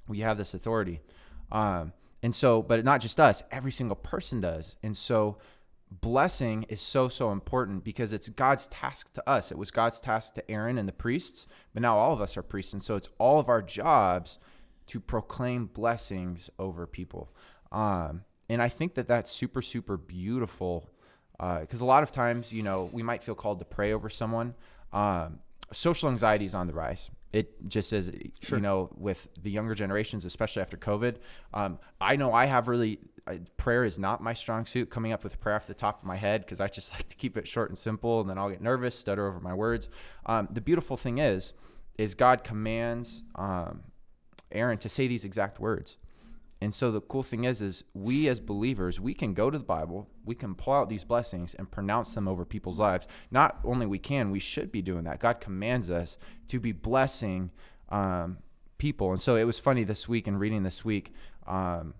we 0.08 0.20
have 0.20 0.38
this 0.38 0.54
authority. 0.54 1.02
Um, 1.52 1.94
and 2.22 2.34
so, 2.34 2.62
but 2.62 2.84
not 2.86 3.02
just 3.02 3.20
us, 3.20 3.44
every 3.52 3.72
single 3.72 3.96
person 3.96 4.42
does. 4.42 4.76
And 4.82 4.96
so, 4.96 5.38
blessing 6.02 6.66
is 6.70 6.82
so 6.82 7.08
so 7.08 7.32
important 7.32 7.84
because 7.84 8.14
it's 8.14 8.30
God's 8.30 8.68
task 8.68 9.14
to 9.14 9.30
us. 9.30 9.52
It 9.52 9.58
was 9.58 9.72
God's 9.72 10.00
task 10.00 10.34
to 10.36 10.52
Aaron 10.52 10.78
and 10.78 10.88
the 10.88 10.94
priests, 10.94 11.46
but 11.74 11.82
now 11.82 11.98
all 11.98 12.14
of 12.14 12.22
us 12.22 12.38
are 12.38 12.42
priests, 12.42 12.74
and 12.74 12.82
so 12.82 12.96
it's 12.96 13.10
all 13.20 13.40
of 13.40 13.50
our 13.50 13.62
jobs 13.62 14.40
to 14.88 15.00
proclaim 15.00 15.68
blessings 15.68 16.50
over 16.58 16.88
people. 16.88 17.30
Um, 17.72 18.24
and 18.50 18.62
I 18.62 18.70
think 18.70 18.96
that 18.96 19.08
that's 19.08 19.32
super 19.32 19.62
super 19.62 19.98
beautiful 19.98 20.90
because 21.38 21.82
a 21.82 21.86
lot 21.86 22.04
of 22.04 22.12
times, 22.12 22.54
you 22.54 22.64
know, 22.64 22.90
we 22.94 23.04
might 23.04 23.24
feel 23.24 23.36
called 23.36 23.60
to 23.60 23.66
pray 23.66 23.92
over 23.92 24.10
someone. 24.10 24.56
Um, 24.94 25.40
social 25.72 26.10
anxiety 26.10 26.46
is 26.46 26.56
on 26.56 26.68
the 26.68 26.74
rise. 26.74 27.10
It 27.34 27.68
just 27.68 27.92
is, 27.92 28.12
you 28.48 28.60
know, 28.60 28.90
with 28.96 29.28
the 29.42 29.50
younger 29.50 29.76
generations, 29.76 30.24
especially 30.24 30.62
after 30.62 30.78
COVID. 30.78 31.16
Um, 31.54 31.80
I 32.00 32.16
know 32.16 32.32
I 32.32 32.46
have 32.46 32.68
really 32.68 33.00
I, 33.26 33.40
prayer 33.58 33.84
is 33.84 33.98
not 33.98 34.22
my 34.22 34.34
strong 34.34 34.66
suit. 34.66 34.90
Coming 34.90 35.12
up 35.12 35.24
with 35.24 35.40
prayer 35.40 35.56
off 35.56 35.68
the 35.68 35.74
top 35.74 36.02
of 36.02 36.06
my 36.06 36.18
head 36.18 36.42
because 36.42 36.60
I 36.60 36.68
just 36.68 36.92
like 36.94 37.08
to 37.10 37.16
keep 37.16 37.36
it 37.38 37.48
short 37.48 37.70
and 37.70 37.78
simple, 37.78 38.22
and 38.22 38.30
then 38.30 38.38
I'll 38.38 38.50
get 38.50 38.62
nervous, 38.62 38.98
stutter 38.98 39.28
over 39.28 39.40
my 39.40 39.54
words. 39.54 39.90
Um, 40.26 40.48
the 40.52 40.62
beautiful 40.62 40.96
thing 40.96 41.18
is, 41.18 41.54
is 41.98 42.16
God 42.16 42.44
commands 42.44 43.24
um, 43.36 43.82
Aaron 44.52 44.78
to 44.80 44.90
say 44.90 45.08
these 45.08 45.26
exact 45.26 45.60
words. 45.60 45.98
And 46.64 46.74
so 46.74 46.92
the 46.92 47.02
cool 47.02 47.24
thing 47.24 47.44
is, 47.44 47.62
is 47.62 47.84
we 47.94 48.30
as 48.30 48.40
believers, 48.40 48.98
we 48.98 49.14
can 49.14 49.34
go 49.34 49.50
to 49.50 49.58
the 49.58 49.66
Bible, 49.66 50.08
we 50.24 50.34
can 50.34 50.56
pull 50.56 50.74
out 50.74 50.88
these 50.88 51.04
blessings 51.04 51.54
and 51.54 51.70
pronounce 51.70 52.16
them 52.16 52.26
over 52.26 52.46
people's 52.46 52.80
lives. 52.80 53.06
Not 53.30 53.60
only 53.66 53.86
we 53.86 54.00
can, 54.00 54.32
we 54.32 54.40
should 54.40 54.72
be 54.72 54.82
doing 54.82 55.04
that. 55.04 55.20
God 55.20 55.42
commands 55.42 55.90
us 55.90 56.18
to 56.48 56.62
be 56.62 56.72
blessing 56.72 57.52
um, 57.90 58.38
people. 58.78 59.12
And 59.12 59.20
so 59.20 59.36
it 59.36 59.44
was 59.44 59.60
funny 59.60 59.84
this 59.84 60.08
week 60.08 60.26
and 60.26 60.40
reading 60.40 60.64
this 60.64 60.86
week. 60.86 61.14
Um, 61.46 61.96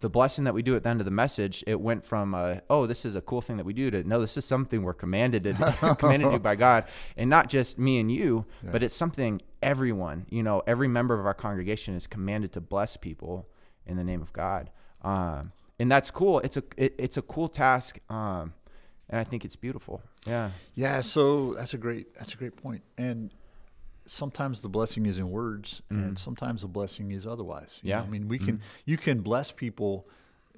the 0.00 0.10
blessing 0.10 0.44
that 0.44 0.52
we 0.52 0.60
do 0.60 0.76
at 0.76 0.82
the 0.82 0.90
end 0.90 1.00
of 1.00 1.06
the 1.06 1.10
message, 1.10 1.64
it 1.66 1.80
went 1.80 2.04
from 2.04 2.34
uh, 2.34 2.56
oh, 2.68 2.84
this 2.84 3.06
is 3.06 3.16
a 3.16 3.22
cool 3.22 3.40
thing 3.40 3.56
that 3.56 3.64
we 3.64 3.72
do 3.72 3.90
to 3.90 4.04
no, 4.04 4.20
this 4.20 4.36
is 4.36 4.44
something 4.44 4.82
we're 4.82 4.92
commanded 4.92 5.44
to 5.44 5.96
commanded 5.98 6.26
to 6.26 6.32
do 6.32 6.38
by 6.38 6.54
God, 6.54 6.84
and 7.16 7.30
not 7.30 7.48
just 7.48 7.78
me 7.78 7.98
and 7.98 8.12
you, 8.12 8.44
but 8.62 8.82
it's 8.82 8.94
something 8.94 9.40
everyone, 9.62 10.26
you 10.28 10.42
know, 10.42 10.62
every 10.66 10.86
member 10.86 11.18
of 11.18 11.24
our 11.24 11.32
congregation 11.32 11.94
is 11.94 12.06
commanded 12.06 12.52
to 12.52 12.60
bless 12.60 12.98
people 12.98 13.48
in 13.86 13.96
the 13.96 14.04
name 14.04 14.22
of 14.22 14.32
God, 14.32 14.70
um, 15.02 15.52
and 15.78 15.90
that's 15.90 16.10
cool. 16.10 16.40
It's 16.40 16.56
a 16.56 16.62
it, 16.76 16.94
it's 16.98 17.16
a 17.16 17.22
cool 17.22 17.48
task, 17.48 17.98
um, 18.10 18.52
and 19.08 19.20
I 19.20 19.24
think 19.24 19.44
it's 19.44 19.56
beautiful. 19.56 20.02
Yeah, 20.26 20.50
Yeah, 20.74 21.00
so 21.02 21.54
that's 21.54 21.74
a 21.74 21.78
great 21.78 22.14
that's 22.16 22.34
a 22.34 22.36
great 22.36 22.56
point. 22.56 22.82
And 22.98 23.32
sometimes 24.06 24.60
the 24.60 24.68
blessing 24.68 25.06
is 25.06 25.18
in 25.18 25.30
words, 25.30 25.82
and 25.90 26.18
sometimes 26.18 26.62
the 26.62 26.68
blessing 26.68 27.12
is 27.12 27.26
otherwise. 27.26 27.78
You 27.82 27.90
know, 27.94 27.96
Mm-hmm. 27.96 27.98
Yeah. 27.98 27.98
Mm-hmm. 28.02 28.08
I 28.08 28.18
mean, 28.18 28.28
we 28.28 28.38
can 28.38 28.60
you 28.84 28.96
can 28.96 29.20
bless 29.20 29.52
people 29.52 30.06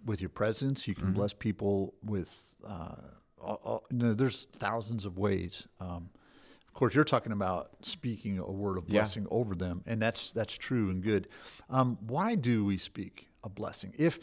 with 0.04 0.20
your 0.20 0.30
presence. 0.30 0.86
You 0.88 0.94
can 0.94 1.06
Mm-hmm. 1.06 1.14
bless 1.14 1.32
people 1.32 1.94
with. 2.04 2.30
Uh, 2.66 2.94
all, 3.40 3.60
all, 3.62 3.84
you 3.90 3.98
know, 3.98 4.14
there's 4.14 4.48
thousands 4.56 5.04
of 5.04 5.16
ways. 5.16 5.68
Um, 5.80 6.10
of 6.68 6.74
course, 6.74 6.94
you're 6.94 7.04
talking 7.04 7.32
about 7.32 7.70
speaking 7.82 8.38
a 8.38 8.50
word 8.50 8.78
of 8.78 8.88
Yeah. 8.88 9.00
blessing 9.00 9.26
over 9.30 9.54
them, 9.54 9.82
and 9.86 10.00
that's 10.00 10.30
that's 10.32 10.54
true 10.54 10.90
and 10.90 11.02
good. 11.02 11.28
Um, 11.68 11.98
why 12.06 12.34
do 12.36 12.64
we 12.64 12.76
speak 12.78 13.28
a 13.42 13.48
blessing? 13.48 13.94
If 13.98 14.18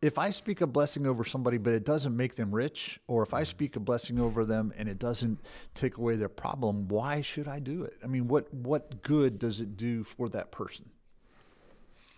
if 0.00 0.16
I 0.16 0.30
speak 0.30 0.60
a 0.60 0.66
blessing 0.66 1.06
over 1.06 1.24
somebody, 1.24 1.58
but 1.58 1.72
it 1.74 1.84
doesn't 1.84 2.16
make 2.16 2.36
them 2.36 2.54
rich, 2.54 3.00
or 3.08 3.24
if 3.24 3.34
I 3.34 3.42
speak 3.42 3.74
a 3.74 3.80
blessing 3.80 4.20
over 4.20 4.44
them 4.44 4.72
and 4.78 4.88
it 4.88 4.98
doesn't 4.98 5.40
take 5.74 5.96
away 5.96 6.14
their 6.14 6.28
problem, 6.28 6.86
why 6.86 7.20
should 7.20 7.48
I 7.48 7.58
do 7.58 7.82
it? 7.82 7.94
I 8.02 8.06
mean, 8.06 8.28
what 8.28 8.52
what 8.54 9.02
good 9.02 9.38
does 9.38 9.60
it 9.60 9.76
do 9.76 10.04
for 10.04 10.28
that 10.30 10.50
person? 10.52 10.90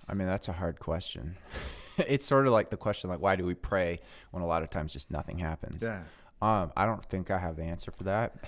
I 0.09 0.15
mean 0.15 0.27
that's 0.29 0.49
a 0.49 0.53
hard 0.53 0.79
question. 0.79 1.37
it's 1.99 2.27
sort 2.27 2.47
of 2.47 2.53
like 2.53 2.71
the 2.71 2.77
question 2.77 3.11
like 3.11 3.21
why 3.21 3.37
do 3.37 3.45
we 3.45 3.55
pray 3.55 4.01
when 4.31 4.43
a 4.43 4.47
lot 4.47 4.63
of 4.63 4.71
times 4.71 4.93
just 4.93 5.11
nothing 5.11 5.39
happens. 5.39 5.83
Yeah. 5.83 6.03
Um, 6.43 6.73
I 6.77 6.87
don't 6.87 7.05
think 7.07 7.31
I 7.31 7.39
have 7.39 7.57
the 7.57 7.65
answer 7.65 7.91
for 7.91 8.05
that. 8.05 8.37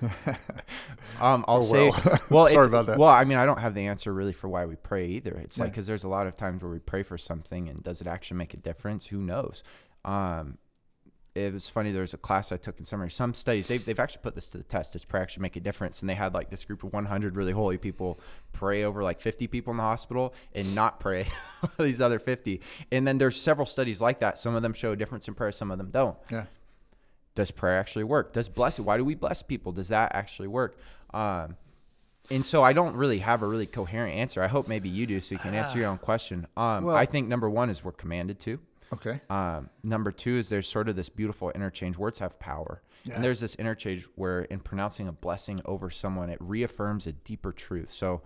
um, 1.20 1.44
I'll 1.48 1.58
Oh, 1.58 1.62
say, 1.62 1.90
well. 1.90 2.18
well, 2.30 2.48
Sorry 2.48 2.66
about 2.66 2.86
that. 2.86 2.98
Well, 2.98 3.08
I 3.08 3.24
mean, 3.24 3.38
I 3.38 3.46
don't 3.46 3.58
have 3.60 3.74
the 3.74 3.86
answer 3.86 4.12
really 4.12 4.32
for 4.32 4.48
why 4.48 4.66
we 4.66 4.76
pray 4.76 5.06
either. 5.06 5.32
It's 5.34 5.58
like 5.58 5.70
because 5.70 5.86
there's 5.86 6.04
a 6.04 6.08
lot 6.08 6.26
of 6.26 6.36
times 6.36 6.62
where 6.62 6.72
we 6.72 6.78
pray 6.78 7.02
for 7.02 7.18
something 7.18 7.68
and 7.68 7.82
does 7.82 8.00
it 8.00 8.06
actually 8.06 8.38
make 8.38 8.54
a 8.54 8.58
difference? 8.58 9.06
Who 9.06 9.18
knows? 9.18 9.62
Um, 10.04 10.58
it 11.34 11.50
was 11.52 11.68
funny. 11.70 11.92
There 11.92 12.02
was 12.02 12.12
a 12.12 12.18
class 12.18 12.52
I 12.52 12.58
took 12.58 12.78
in 12.78 12.84
summer. 12.84 13.08
Some 13.08 13.32
studies 13.32 13.66
they've, 13.66 13.82
they've 13.82 13.98
actually 13.98 14.20
put 14.22 14.34
this 14.34 14.50
to 14.50 14.58
the 14.58 14.64
test. 14.64 14.92
Does 14.92 15.06
prayer 15.06 15.22
actually 15.22 15.42
make 15.42 15.56
a 15.56 15.60
difference? 15.60 16.02
And 16.02 16.10
they 16.10 16.14
had 16.14 16.34
like 16.34 16.50
this 16.50 16.62
group 16.64 16.84
of 16.84 16.92
100 16.92 17.36
really 17.36 17.52
holy 17.52 17.78
people 17.78 18.20
pray 18.52 18.84
over 18.84 19.02
like 19.02 19.18
50 19.20 19.46
people 19.46 19.70
in 19.70 19.78
the 19.78 19.82
hospital 19.82 20.34
and 20.54 20.74
not 20.74 21.00
pray 21.00 21.28
these 21.78 22.02
other 22.02 22.18
50. 22.18 22.60
And 22.90 23.06
then 23.06 23.16
there's 23.16 23.40
several 23.40 23.64
studies 23.66 23.98
like 24.00 24.20
that. 24.20 24.38
Some 24.38 24.54
of 24.54 24.62
them 24.62 24.74
show 24.74 24.92
a 24.92 24.96
difference 24.96 25.26
in 25.26 25.32
prayer. 25.34 25.52
Some 25.52 25.70
of 25.70 25.78
them 25.78 25.88
don't. 25.88 26.18
Yeah. 26.30 26.44
Does 27.34 27.50
prayer 27.50 27.78
actually 27.78 28.04
work? 28.04 28.32
Does 28.32 28.48
blessing? 28.48 28.84
Why 28.84 28.96
do 28.96 29.04
we 29.04 29.14
bless 29.14 29.42
people? 29.42 29.72
Does 29.72 29.88
that 29.88 30.14
actually 30.14 30.48
work? 30.48 30.76
Um, 31.14 31.56
and 32.30 32.44
so 32.44 32.62
I 32.62 32.72
don't 32.72 32.94
really 32.96 33.18
have 33.18 33.42
a 33.42 33.46
really 33.46 33.66
coherent 33.66 34.14
answer. 34.14 34.42
I 34.42 34.46
hope 34.48 34.68
maybe 34.68 34.88
you 34.88 35.06
do, 35.06 35.20
so 35.20 35.34
you 35.34 35.38
can 35.38 35.54
answer 35.54 35.78
your 35.78 35.88
own 35.88 35.98
question. 36.10 36.46
Um, 36.56 36.84
Well- 36.84 36.96
I 36.96 37.06
think 37.06 37.28
number 37.28 37.48
one 37.50 37.70
is 37.70 37.82
we're 37.84 37.92
commanded 37.92 38.38
to. 38.40 38.58
Okay. 38.92 39.20
Um, 39.30 39.70
number 39.82 40.12
two 40.12 40.36
is 40.36 40.50
there's 40.50 40.68
sort 40.68 40.86
of 40.88 40.96
this 40.96 41.08
beautiful 41.08 41.50
interchange. 41.50 41.96
Words 41.96 42.18
have 42.18 42.38
power. 42.38 42.82
Yeah. 43.04 43.14
And 43.14 43.24
there's 43.24 43.40
this 43.40 43.54
interchange 43.54 44.06
where 44.16 44.42
in 44.42 44.60
pronouncing 44.60 45.08
a 45.08 45.12
blessing 45.12 45.60
over 45.64 45.88
someone, 45.88 46.28
it 46.28 46.36
reaffirms 46.40 47.06
a 47.06 47.12
deeper 47.12 47.52
truth. 47.52 47.90
So 47.90 48.20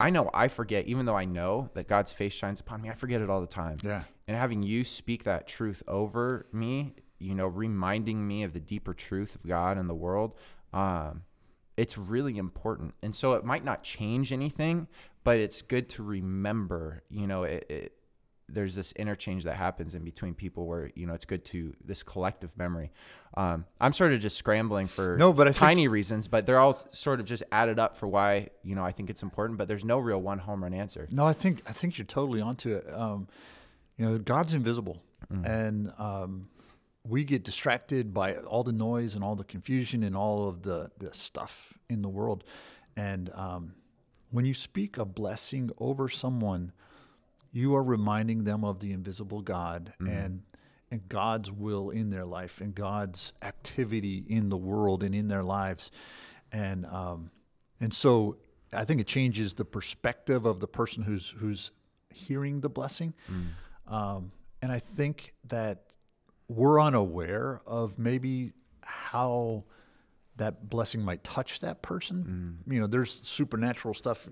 I 0.00 0.10
know 0.10 0.28
I 0.34 0.48
forget, 0.48 0.86
even 0.86 1.06
though 1.06 1.14
I 1.16 1.26
know 1.26 1.70
that 1.74 1.86
God's 1.86 2.12
face 2.12 2.32
shines 2.32 2.58
upon 2.58 2.82
me, 2.82 2.90
I 2.90 2.94
forget 2.94 3.20
it 3.20 3.30
all 3.30 3.40
the 3.40 3.46
time. 3.46 3.78
Yeah. 3.84 4.02
And 4.26 4.36
having 4.36 4.64
you 4.64 4.82
speak 4.82 5.22
that 5.24 5.46
truth 5.46 5.82
over 5.86 6.46
me, 6.52 6.94
you 7.20 7.34
know, 7.34 7.46
reminding 7.46 8.26
me 8.26 8.42
of 8.42 8.52
the 8.52 8.60
deeper 8.60 8.92
truth 8.94 9.34
of 9.36 9.46
God 9.46 9.78
and 9.78 9.88
the 9.88 9.94
world, 9.94 10.34
um, 10.72 11.22
it's 11.76 11.96
really 11.96 12.36
important. 12.38 12.94
And 13.02 13.14
so 13.14 13.34
it 13.34 13.44
might 13.44 13.64
not 13.64 13.82
change 13.84 14.32
anything, 14.32 14.88
but 15.22 15.38
it's 15.38 15.62
good 15.62 15.88
to 15.90 16.02
remember, 16.02 17.02
you 17.10 17.26
know, 17.26 17.44
it, 17.44 17.66
it 17.70 17.92
there's 18.52 18.74
this 18.74 18.90
interchange 18.92 19.44
that 19.44 19.54
happens 19.54 19.94
in 19.94 20.02
between 20.02 20.34
people 20.34 20.66
where 20.66 20.90
you 20.96 21.06
know 21.06 21.14
it's 21.14 21.24
good 21.24 21.44
to 21.44 21.72
this 21.84 22.02
collective 22.02 22.50
memory. 22.58 22.90
Um, 23.34 23.64
I'm 23.80 23.92
sort 23.92 24.12
of 24.12 24.18
just 24.20 24.36
scrambling 24.36 24.88
for 24.88 25.14
No, 25.16 25.32
but 25.32 25.46
I 25.46 25.52
think- 25.52 25.60
tiny 25.60 25.86
reasons, 25.86 26.26
but 26.26 26.46
they're 26.46 26.58
all 26.58 26.74
sort 26.90 27.20
of 27.20 27.26
just 27.26 27.44
added 27.52 27.78
up 27.78 27.96
for 27.96 28.08
why 28.08 28.48
you 28.64 28.74
know 28.74 28.84
I 28.84 28.90
think 28.90 29.08
it's 29.08 29.22
important. 29.22 29.56
But 29.56 29.68
there's 29.68 29.84
no 29.84 30.00
real 30.00 30.20
one 30.20 30.40
home 30.40 30.64
run 30.64 30.74
answer. 30.74 31.06
No, 31.12 31.24
I 31.26 31.32
think 31.32 31.62
I 31.68 31.72
think 31.72 31.96
you're 31.96 32.06
totally 32.06 32.40
onto 32.40 32.74
it. 32.74 32.92
Um, 32.92 33.28
you 33.96 34.04
know, 34.04 34.18
God's 34.18 34.52
invisible, 34.52 35.00
Mm-hmm. 35.32 35.44
and 35.46 35.92
um, 35.98 36.48
we 37.10 37.24
get 37.24 37.42
distracted 37.44 38.14
by 38.14 38.36
all 38.36 38.62
the 38.64 38.72
noise 38.72 39.14
and 39.14 39.24
all 39.24 39.36
the 39.36 39.44
confusion 39.44 40.02
and 40.02 40.16
all 40.16 40.48
of 40.48 40.62
the 40.62 40.90
the 40.98 41.12
stuff 41.12 41.74
in 41.88 42.02
the 42.02 42.08
world. 42.08 42.44
And 42.96 43.30
um, 43.34 43.74
when 44.30 44.44
you 44.44 44.54
speak 44.54 44.96
a 44.98 45.04
blessing 45.04 45.70
over 45.78 46.08
someone, 46.08 46.72
you 47.52 47.74
are 47.76 47.82
reminding 47.82 48.44
them 48.44 48.64
of 48.64 48.78
the 48.80 48.92
invisible 48.92 49.42
God 49.42 49.92
Mm-hmm. 50.00 50.12
and 50.12 50.42
and 50.92 51.08
God's 51.08 51.52
will 51.52 51.90
in 51.90 52.10
their 52.10 52.24
life 52.24 52.60
and 52.60 52.74
God's 52.74 53.32
activity 53.42 54.24
in 54.28 54.48
the 54.48 54.56
world 54.56 55.04
and 55.04 55.14
in 55.14 55.28
their 55.28 55.44
lives, 55.44 55.90
and 56.50 56.84
um, 56.86 57.30
and 57.80 57.94
so 57.94 58.36
I 58.72 58.84
think 58.84 59.00
it 59.00 59.06
changes 59.06 59.54
the 59.54 59.64
perspective 59.64 60.44
of 60.46 60.58
the 60.58 60.66
person 60.66 61.04
who's 61.04 61.34
who's 61.38 61.70
hearing 62.12 62.60
the 62.60 62.68
blessing, 62.68 63.14
um, 63.86 64.32
and 64.62 64.72
I 64.72 64.80
think 64.80 65.32
that 65.48 65.84
we're 66.50 66.82
unaware 66.82 67.60
of 67.64 67.98
maybe 67.98 68.52
how 68.82 69.62
that 70.36 70.68
blessing 70.68 71.02
might 71.02 71.22
touch 71.22 71.60
that 71.60 71.80
person. 71.80 72.58
You 72.66 72.80
know, 72.80 72.86
there's 72.86 73.20
supernatural 73.22 73.94
stuff 73.94 74.28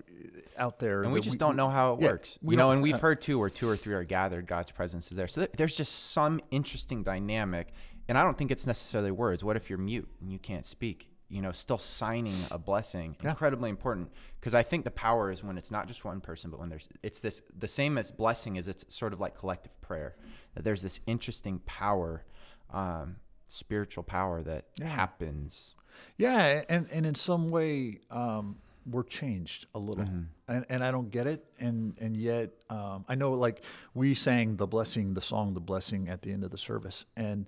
out 0.57 0.79
there, 0.79 1.03
and 1.03 1.13
we 1.13 1.21
just 1.21 1.37
don't 1.37 1.55
know 1.55 1.69
how 1.69 1.93
it 1.93 2.01
yeah, 2.01 2.07
works. 2.09 2.37
we 2.41 2.53
You 2.53 2.57
know, 2.57 2.71
and 2.71 2.81
we've 2.81 2.95
uh, 2.95 2.99
heard 2.99 3.21
too, 3.21 3.39
where 3.39 3.49
two 3.49 3.69
or 3.69 3.77
three 3.77 3.93
are 3.93 4.03
gathered, 4.03 4.47
God's 4.47 4.71
presence 4.71 5.11
is 5.11 5.17
there. 5.17 5.27
So 5.27 5.41
th- 5.41 5.53
there's 5.55 5.77
just 5.77 6.11
some 6.11 6.41
interesting 6.51 7.03
dynamic, 7.03 7.69
and 8.09 8.17
I 8.17 8.23
don't 8.23 8.37
think 8.37 8.51
it's 8.51 8.67
necessarily 8.67 9.11
words. 9.11 9.43
What 9.43 9.55
if 9.55 9.69
you're 9.69 9.79
mute 9.79 10.09
and 10.19 10.31
you 10.31 10.39
can't 10.39 10.65
speak? 10.65 11.08
You 11.29 11.41
know, 11.43 11.51
still 11.51 11.77
signing 11.77 12.35
a 12.49 12.57
blessing, 12.57 13.15
Yeah. 13.23 13.29
incredibly 13.31 13.69
important. 13.69 14.11
Because 14.39 14.55
I 14.55 14.63
think 14.63 14.83
the 14.83 14.91
power 14.91 15.31
is 15.31 15.43
when 15.43 15.57
it's 15.57 15.69
not 15.71 15.87
just 15.87 16.03
one 16.03 16.21
person, 16.21 16.49
but 16.49 16.59
when 16.59 16.69
there's 16.69 16.87
it's 17.03 17.19
this 17.19 17.41
the 17.57 17.67
same 17.67 17.97
as 17.99 18.09
blessing 18.11 18.55
is 18.55 18.67
it's 18.67 18.83
sort 18.93 19.13
of 19.13 19.19
like 19.19 19.35
collective 19.35 19.79
prayer. 19.81 20.15
That 20.55 20.63
there's 20.63 20.81
this 20.81 20.99
interesting 21.05 21.59
power, 21.65 22.25
um, 22.73 23.17
spiritual 23.47 24.03
power 24.03 24.41
that 24.43 24.65
happens. 24.81 25.75
Yeah, 26.17 26.63
and, 26.69 26.87
and 26.91 27.05
in 27.05 27.13
some 27.15 27.49
way, 27.51 27.99
um, 28.09 28.57
we're 28.85 29.03
changed 29.03 29.67
a 29.75 29.79
little, 29.79 30.05
Mm-hmm. 30.05 30.23
and 30.47 30.65
and 30.69 30.83
I 30.83 30.89
don't 30.91 31.11
get 31.11 31.27
it, 31.27 31.45
and 31.59 31.95
and 31.99 32.17
yet 32.17 32.49
um, 32.71 33.05
I 33.07 33.13
know 33.15 33.33
like 33.33 33.61
we 33.93 34.15
sang 34.15 34.55
the 34.57 34.65
blessing, 34.65 35.13
the 35.13 35.21
song, 35.21 35.53
the 35.53 35.59
blessing 35.59 36.09
at 36.09 36.21
the 36.23 36.31
end 36.31 36.43
of 36.43 36.49
the 36.51 36.57
service, 36.57 37.05
and 37.15 37.45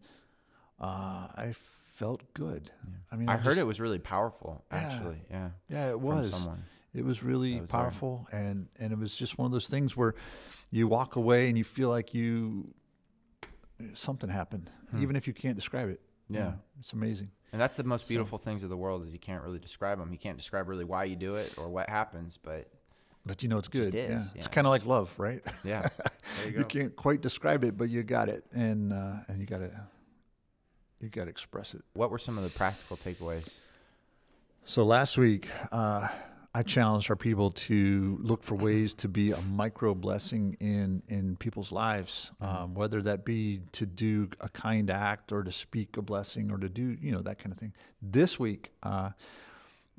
uh, 0.79 1.27
I 1.35 1.53
felt 2.01 2.33
good. 2.33 2.71
I 3.11 3.15
mean, 3.15 3.29
I 3.29 3.37
heard 3.37 3.51
just- 3.51 3.59
it 3.59 3.67
was 3.67 3.79
really 3.79 3.99
powerful, 3.99 4.65
actually. 4.71 5.21
Yeah. 5.29 5.49
Yeah, 5.69 5.87
it 5.89 5.91
from 5.93 6.01
was. 6.03 6.29
someone. 6.31 6.63
It 6.93 7.05
was 7.05 7.23
really 7.23 7.61
was 7.61 7.69
there. 7.69 7.79
powerful, 7.79 8.27
and 8.33 8.67
and 8.79 8.91
it 8.91 8.99
was 8.99 9.15
just 9.15 9.37
one 9.37 9.45
of 9.45 9.51
those 9.53 9.67
things 9.67 9.95
where 9.95 10.13
you 10.71 10.87
walk 10.87 11.15
away 11.15 11.47
and 11.47 11.57
you 11.57 11.63
feel 11.63 11.89
like 11.89 12.13
you 12.13 12.73
something 13.93 14.29
happened, 14.29 14.69
even 14.99 15.15
if 15.15 15.27
you 15.27 15.33
can't 15.33 15.55
describe 15.55 15.89
it. 15.89 16.01
You 16.27 16.35
Hmm. 16.35 16.35
Yeah. 16.35 16.43
know, 16.49 16.53
it's 16.79 16.93
amazing. 16.93 17.31
And 17.53 17.59
that's 17.61 17.75
the 17.75 17.83
most 17.83 18.07
beautiful 18.07 18.37
things 18.37 18.63
of 18.63 18.69
the 18.69 18.77
world 18.77 19.05
is 19.05 19.11
you 19.13 19.19
can't 19.19 19.43
really 19.43 19.59
describe 19.59 19.97
them. 19.99 20.11
You 20.11 20.17
can't 20.19 20.37
describe 20.37 20.67
really 20.69 20.85
why 20.85 21.03
you 21.05 21.15
do 21.15 21.35
it 21.35 21.53
or 21.57 21.67
what 21.69 21.89
happens, 21.89 22.37
but 22.41 22.67
But 23.25 23.43
you 23.43 23.49
know 23.49 23.57
it's 23.57 23.67
just 23.67 23.91
good. 23.91 23.95
is, 24.11 24.31
yeah. 24.33 24.39
It's 24.39 24.47
kind 24.47 24.65
of 24.67 24.71
like 24.71 24.85
love, 24.85 25.13
right? 25.17 25.41
yeah, 25.63 25.87
there 26.37 26.51
you 26.51 26.57
you 26.59 26.65
can't 26.65 26.95
quite 26.95 27.21
describe 27.21 27.63
it, 27.63 27.77
but 27.77 27.89
you 27.89 28.03
got 28.03 28.29
it, 28.29 28.43
and 28.53 28.91
uh, 28.93 29.17
and 29.27 29.39
you 29.39 29.45
got 29.45 29.59
to 29.59 29.71
you 31.01 31.09
got 31.09 31.25
to 31.25 31.29
express 31.29 31.73
it. 31.73 31.81
What 31.93 32.11
were 32.11 32.17
some 32.17 32.37
of 32.37 32.43
the 32.43 32.49
practical 32.49 32.97
takeaways? 32.97 33.55
So 34.65 34.83
last 34.83 35.17
week, 35.17 35.49
uh, 35.71 36.07
I 36.53 36.63
challenged 36.63 37.09
our 37.09 37.15
people 37.15 37.49
to 37.51 38.19
look 38.21 38.43
for 38.43 38.55
ways 38.55 38.93
to 38.95 39.07
be 39.07 39.31
a 39.31 39.41
micro 39.41 39.95
blessing 39.95 40.57
in 40.59 41.01
in 41.07 41.37
people's 41.37 41.71
lives, 41.71 42.31
um, 42.41 42.73
whether 42.73 43.01
that 43.03 43.23
be 43.23 43.61
to 43.71 43.85
do 43.85 44.29
a 44.41 44.49
kind 44.49 44.91
act 44.91 45.31
or 45.31 45.43
to 45.43 45.51
speak 45.51 45.95
a 45.95 46.01
blessing 46.01 46.51
or 46.51 46.57
to 46.57 46.67
do 46.67 46.97
you 47.01 47.11
know 47.11 47.21
that 47.21 47.39
kind 47.39 47.51
of 47.51 47.57
thing. 47.57 47.73
This 48.01 48.37
week. 48.37 48.71
Uh, 48.83 49.11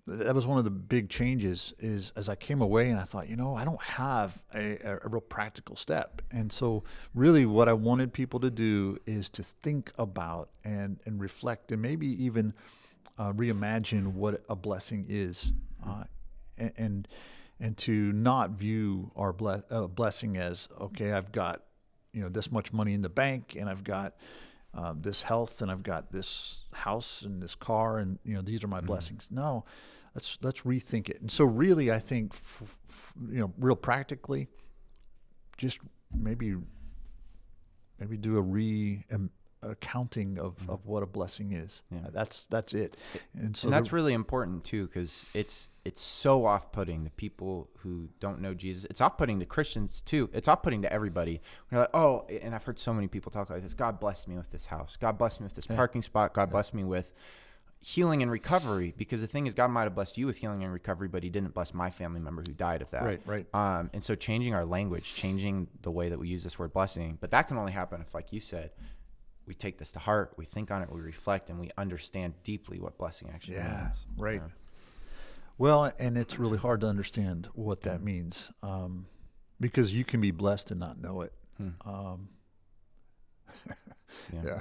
that 0.07 0.35
was 0.35 0.47
one 0.47 0.59
of 0.59 0.65
the 0.65 0.71
big 0.71 1.09
changes 1.09 1.73
is 1.79 2.13
as 2.17 2.29
I 2.29 2.35
came 2.35 2.61
away 2.61 2.91
and 2.91 2.99
I 2.99 3.05
thought, 3.05 3.29
you 3.29 3.37
know, 3.37 3.55
I 3.55 3.65
don't 3.65 3.83
have 3.83 4.43
a, 4.53 4.79
a, 4.85 5.09
real 5.09 5.21
practical 5.21 5.77
step. 5.77 6.23
And 6.33 6.53
so 6.53 6.83
really 7.15 7.47
what 7.47 7.69
I 7.69 7.73
wanted 7.73 8.13
people 8.13 8.41
to 8.41 8.51
do 8.51 8.99
is 9.07 9.29
to 9.31 9.45
think 9.45 9.93
about 9.97 10.51
and, 10.65 10.99
and 11.05 11.21
reflect 11.21 11.71
and 11.71 11.81
maybe 11.81 12.09
even 12.25 12.53
uh, 13.17 13.33
reimagine 13.33 14.15
what 14.15 14.43
a 14.49 14.57
blessing 14.57 15.07
is 15.09 15.53
uh, 15.87 16.05
and, 16.59 16.73
and 16.77 17.09
and 17.61 17.77
to 17.77 17.93
not 18.13 18.51
view 18.51 19.13
our 19.15 19.33
ble- 19.33 19.63
uh, 19.71 19.87
blessing 19.87 20.37
as 20.37 20.69
okay 20.81 21.13
I've 21.13 21.31
got 21.31 21.63
you 22.13 22.23
know 22.23 22.29
this 22.29 22.51
much 22.51 22.73
money 22.73 22.95
in 22.95 23.03
the 23.03 23.09
bank 23.09 23.57
and 23.59 23.69
I've 23.69 23.85
got 23.85 24.15
um, 24.75 25.01
this 25.01 25.23
health 25.23 25.63
and 25.63 25.71
I've 25.71 25.83
got 25.83 26.13
this 26.13 26.61
house 26.73 27.23
and 27.23 27.43
this 27.43 27.55
car 27.55 27.99
and 27.99 28.19
you 28.25 28.35
know 28.35 28.43
these 28.43 28.65
are 28.65 28.69
my 28.69 28.81
blessings. 28.81 29.29
No 29.31 29.65
let's 30.15 30.39
let's 30.43 30.61
rethink 30.63 31.09
it. 31.09 31.21
And 31.21 31.31
so 31.31 31.45
really 31.45 31.91
I 31.91 31.99
think 31.99 32.33
f- 32.35 32.63
f- 32.89 33.15
you 33.31 33.41
know 33.41 33.53
real 33.59 33.77
practically 33.77 34.49
just 35.57 35.79
maybe 36.15 36.57
maybe 37.99 38.17
do 38.17 38.37
a 38.37 38.41
re 38.41 39.05
accounting 39.63 40.39
of, 40.39 40.57
of 40.69 40.87
what 40.87 41.03
a 41.03 41.07
blessing 41.07 41.53
is 41.53 41.83
Yeah. 41.91 42.09
that's 42.13 42.45
that's 42.51 42.75
it 42.75 42.97
and 43.35 43.57
so 43.57 43.69
and 43.69 43.73
that's 43.73 43.93
really 43.93 44.13
important 44.13 44.65
too, 44.65 44.87
because 44.87 45.27
it's 45.35 45.69
it's 45.85 46.01
so 46.01 46.45
off-putting 46.47 47.05
to 47.05 47.11
people 47.11 47.69
who 47.79 48.09
don't 48.21 48.41
know 48.41 48.55
Jesus. 48.55 48.85
It's 48.89 49.01
off-putting 49.01 49.41
to 49.41 49.47
Christians 49.47 50.01
too. 50.01 50.31
It's 50.33 50.47
off-putting 50.47 50.83
to 50.83 50.93
everybody. 50.93 51.41
We're 51.73 51.81
like, 51.81 51.91
oh, 51.93 52.25
and 52.41 52.55
I've 52.55 52.63
heard 52.63 52.79
so 52.79 52.93
many 52.95 53.09
people 53.09 53.33
talk 53.33 53.51
like 53.51 53.63
this. 53.65 53.75
God 53.75 53.99
bless 53.99 54.29
me 54.29 54.37
with 54.37 54.51
this 54.51 54.67
house. 54.67 54.97
God 55.01 55.19
bless 55.19 55.41
me 55.41 55.45
with 55.45 55.55
this 55.55 55.67
parking 55.67 56.03
spot. 56.03 56.35
God 56.35 56.51
bless 56.51 56.73
me 56.73 56.85
with 56.85 57.13
healing 57.81 58.23
and 58.23 58.31
recovery. 58.31 58.95
Because 58.97 59.23
the 59.23 59.27
thing 59.27 59.49
is, 59.49 59.55
God 59.55 59.73
might 59.73 59.83
have 59.83 59.95
blessed 59.97 60.17
you 60.17 60.27
with 60.27 60.37
healing 60.37 60.63
and 60.63 60.73
recovery, 60.73 61.09
but 61.09 61.25
He 61.25 61.31
didn't 61.31 61.53
bless 61.53 61.75
my 61.75 61.91
family 61.91 62.21
member 62.21 62.43
who 62.47 62.53
died 62.53 62.81
of 62.81 62.91
that. 62.93 63.03
Right, 63.03 63.21
right. 63.27 63.47
Um, 63.53 63.91
and 63.93 64.05
so 64.05 64.15
changing 64.15 64.55
our 64.55 64.65
language, 64.65 65.15
changing 65.15 65.67
the 65.83 65.91
way 65.91 66.09
that 66.11 66.19
we 66.21 66.29
use 66.29 66.45
this 66.45 66.61
word 66.61 66.73
blessing, 66.73 67.19
but 67.21 67.33
that 67.33 67.49
can 67.49 67.59
only 67.59 67.73
happen 67.73 68.01
if, 68.01 68.15
like 68.15 68.33
you 68.33 68.39
said, 68.39 68.71
we 69.47 69.55
take 69.55 69.79
this 69.79 69.93
to 69.93 69.99
heart, 69.99 70.35
we 70.37 70.45
think 70.45 70.71
on 70.71 70.83
it, 70.83 70.91
we 70.93 71.01
reflect, 71.01 71.51
and 71.51 71.59
we 71.59 71.71
understand 71.77 72.35
deeply 72.45 72.79
what 72.79 72.99
blessing 72.99 73.31
actually 73.35 73.57
Yeah, 73.57 73.83
means. 73.85 74.07
right. 74.17 74.41
Yeah. 74.43 74.49
Well, 75.59 75.93
and 75.99 76.17
it's 76.17 76.39
really 76.39 76.59
hard 76.59 76.81
to 76.81 76.87
understand 76.89 77.49
what 77.55 77.83
that 77.83 78.03
means 78.03 78.51
um, 78.63 79.07
because 79.61 79.95
you 79.95 80.05
can 80.05 80.21
be 80.21 80.31
blessed 80.31 80.71
and 80.71 80.81
not 80.81 81.01
know 81.01 81.21
it. 81.23 81.33
Um, 81.85 82.29
Yeah. 83.67 83.75
yeah. 84.45 84.61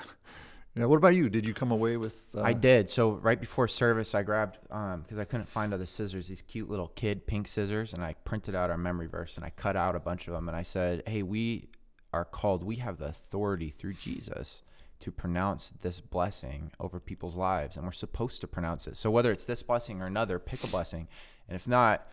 Yeah. 0.75 0.85
What 0.85 0.97
about 0.97 1.15
you? 1.15 1.29
Did 1.29 1.45
you 1.45 1.53
come 1.53 1.71
away 1.71 1.97
with? 1.97 2.27
Uh, 2.35 2.41
I 2.41 2.53
did. 2.53 2.89
So 2.89 3.11
right 3.11 3.39
before 3.39 3.67
service, 3.67 4.15
I 4.15 4.23
grabbed 4.23 4.57
because 4.63 5.17
I 5.17 5.25
couldn't 5.25 5.49
find 5.49 5.73
other 5.73 5.85
scissors. 5.85 6.27
These 6.27 6.41
cute 6.43 6.69
little 6.69 6.87
kid 6.89 7.25
pink 7.27 7.47
scissors, 7.47 7.93
and 7.93 8.03
I 8.03 8.13
printed 8.23 8.55
out 8.55 8.69
our 8.69 8.77
memory 8.77 9.07
verse 9.07 9.35
and 9.37 9.45
I 9.45 9.49
cut 9.51 9.75
out 9.75 9.95
a 9.95 9.99
bunch 9.99 10.27
of 10.27 10.33
them. 10.33 10.47
And 10.47 10.55
I 10.55 10.61
said, 10.63 11.03
"Hey, 11.07 11.23
we 11.23 11.69
are 12.13 12.23
called. 12.25 12.63
We 12.63 12.77
have 12.77 12.97
the 12.99 13.05
authority 13.07 13.69
through 13.69 13.93
Jesus 13.95 14.61
to 15.01 15.11
pronounce 15.11 15.71
this 15.81 15.99
blessing 15.99 16.71
over 16.79 16.99
people's 16.99 17.35
lives, 17.35 17.75
and 17.75 17.85
we're 17.85 17.91
supposed 17.91 18.41
to 18.41 18.47
pronounce 18.47 18.87
it. 18.87 18.97
So 18.97 19.11
whether 19.11 19.31
it's 19.31 19.45
this 19.45 19.61
blessing 19.63 20.01
or 20.01 20.05
another, 20.05 20.39
pick 20.39 20.63
a 20.63 20.67
blessing, 20.67 21.07
and 21.47 21.55
if 21.55 21.67
not, 21.67 22.07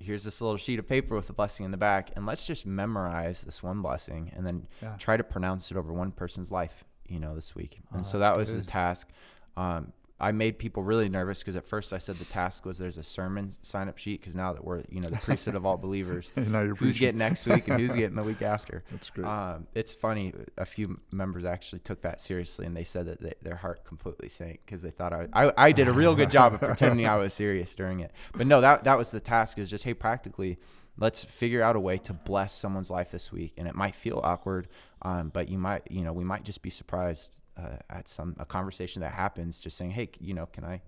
here's 0.00 0.24
this 0.24 0.40
little 0.40 0.56
sheet 0.56 0.78
of 0.78 0.86
paper 0.88 1.14
with 1.16 1.26
the 1.26 1.32
blessing 1.32 1.64
in 1.64 1.70
the 1.72 1.76
back, 1.76 2.10
and 2.16 2.24
let's 2.24 2.46
just 2.46 2.64
memorize 2.66 3.42
this 3.42 3.62
one 3.62 3.82
blessing, 3.82 4.32
and 4.36 4.46
then 4.46 4.66
Yeah. 4.80 4.96
try 4.96 5.16
to 5.16 5.24
pronounce 5.24 5.70
it 5.70 5.76
over 5.76 5.92
one 5.92 6.12
person's 6.12 6.50
life, 6.52 6.84
you 7.08 7.18
know, 7.18 7.34
this 7.34 7.54
week. 7.54 7.80
And 7.92 8.00
Oh, 8.00 8.04
so 8.04 8.18
that 8.20 8.36
was 8.36 8.52
the 8.52 8.62
task. 8.62 9.08
Um, 9.56 9.92
I 10.20 10.32
made 10.32 10.58
people 10.58 10.82
really 10.82 11.08
nervous 11.08 11.38
because 11.40 11.54
at 11.54 11.64
first 11.64 11.92
I 11.92 11.98
said 11.98 12.18
the 12.18 12.24
task 12.24 12.66
was 12.66 12.78
there's 12.78 12.98
a 12.98 13.04
sermon 13.04 13.52
sign 13.62 13.88
up 13.88 13.98
sheet 13.98 14.20
because 14.20 14.34
now 14.34 14.52
that 14.52 14.64
we're 14.64 14.82
you 14.90 15.00
know 15.00 15.08
the 15.08 15.16
priesthood 15.16 15.54
of 15.54 15.64
all 15.64 15.76
believers, 15.88 16.30
And 16.34 16.50
now 16.52 16.62
you're 16.62 16.74
who's 16.74 16.98
getting 16.98 17.18
next 17.18 17.46
week 17.46 17.68
and 17.68 17.80
who's 17.80 17.94
getting 17.94 18.16
the 18.16 18.24
week 18.24 18.42
after. 18.42 18.82
That's 18.90 19.10
great. 19.10 19.26
Um, 19.26 19.68
it's 19.74 19.94
funny. 19.94 20.34
A 20.56 20.64
few 20.64 20.98
members 21.12 21.44
actually 21.44 21.80
took 21.80 22.02
that 22.02 22.20
seriously, 22.20 22.66
and 22.66 22.76
they 22.76 22.84
said 22.84 23.06
that 23.06 23.20
they, 23.20 23.34
their 23.42 23.56
heart 23.56 23.84
completely 23.84 24.28
sank 24.28 24.60
because 24.66 24.82
they 24.82 24.90
thought 24.90 25.12
I, 25.12 25.28
I 25.32 25.52
I 25.56 25.72
did 25.72 25.86
a 25.86 25.92
real 25.92 26.16
good 26.16 26.30
job 26.30 26.54
of 26.54 26.60
pretending 26.60 27.06
I 27.06 27.16
was 27.16 27.32
serious 27.32 27.74
during 27.76 28.00
it. 28.00 28.10
But 28.32 28.48
no, 28.48 28.60
that 28.60 28.84
that 28.84 28.98
was 28.98 29.12
the 29.12 29.20
task. 29.20 29.58
Is 29.58 29.70
just 29.70 29.84
hey, 29.84 29.94
practically, 29.94 30.58
let's 30.96 31.22
figure 31.22 31.62
out 31.62 31.76
a 31.76 31.80
way 31.80 31.96
to 31.98 32.12
bless 32.12 32.52
someone's 32.54 32.90
life 32.90 33.12
this 33.12 33.30
week, 33.30 33.54
and 33.56 33.68
it 33.68 33.76
might 33.76 33.94
feel 33.94 34.20
awkward, 34.24 34.66
um, 35.02 35.28
but 35.28 35.48
you 35.48 35.58
might 35.58 35.88
you 35.90 36.02
know 36.02 36.12
we 36.12 36.24
might 36.24 36.42
just 36.42 36.60
be 36.60 36.70
surprised 36.70 37.40
uh, 37.58 37.76
at 37.90 38.08
some 38.08 38.36
a 38.38 38.44
conversation 38.44 39.00
that 39.02 39.12
happens, 39.12 39.60
just 39.60 39.76
saying 39.76 39.90
hey, 39.90 40.10
you 40.20 40.34
know, 40.34 40.46
can 40.46 40.64
I 40.64 40.80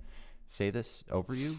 say 0.46 0.70
this 0.70 1.04
over 1.10 1.34
you? 1.34 1.56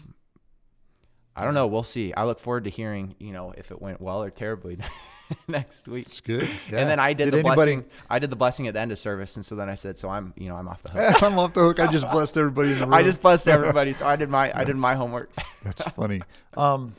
I 1.34 1.44
don't 1.44 1.54
know. 1.54 1.66
We'll 1.66 1.82
see. 1.82 2.12
I 2.12 2.24
look 2.24 2.38
forward 2.38 2.64
to 2.64 2.70
hearing, 2.70 3.14
you 3.18 3.32
know, 3.32 3.54
if 3.56 3.70
it 3.70 3.80
went 3.80 4.02
well 4.02 4.22
or 4.22 4.28
terribly 4.30 4.76
next 5.48 5.88
week. 5.88 6.04
It's 6.04 6.20
good. 6.20 6.46
And 6.70 6.90
then 6.90 7.00
I 7.00 7.14
did, 7.14 7.32
the 7.32 7.38
anybody, 7.38 7.54
blessing. 7.54 7.84
I 8.10 8.18
did 8.18 8.28
the 8.28 8.36
blessing 8.36 8.68
at 8.68 8.74
the 8.74 8.80
end 8.80 8.92
of 8.92 8.98
service, 8.98 9.36
and 9.36 9.44
so 9.44 9.54
then 9.56 9.70
I 9.70 9.74
said, 9.76 9.96
"So 9.96 10.10
I'm, 10.10 10.34
you 10.36 10.50
know, 10.50 10.56
I'm 10.56 10.68
off 10.68 10.82
the 10.82 10.90
hook." 10.90 11.22
I'm 11.22 11.38
off 11.38 11.54
the 11.54 11.62
hook. 11.62 11.80
I 11.80 11.86
just 11.86 12.10
blessed 12.10 12.36
everybody 12.36 12.72
in 12.72 12.78
the 12.80 12.84
room. 12.84 12.92
I 12.92 13.02
just 13.02 13.22
blessed 13.22 13.48
everybody, 13.48 13.94
so 13.94 14.06
I 14.06 14.16
did 14.16 14.28
my, 14.28 14.52
I 14.54 14.64
did 14.64 14.76
my 14.76 14.94
homework. 14.94 15.30
That's 15.62 15.82
funny. 15.82 16.20
Um, 16.54 16.94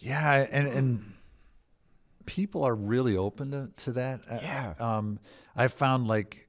yeah, 0.00 0.46
and 0.50 0.66
and 0.66 1.12
people 2.26 2.64
are 2.64 2.74
really 2.74 3.16
open 3.16 3.52
to, 3.52 3.70
to 3.84 3.92
that. 3.92 4.20
Uh, 4.28 4.38
Yeah. 4.42 4.74
Um, 4.80 5.20
I've 5.54 5.72
found 5.72 6.08
like 6.08 6.45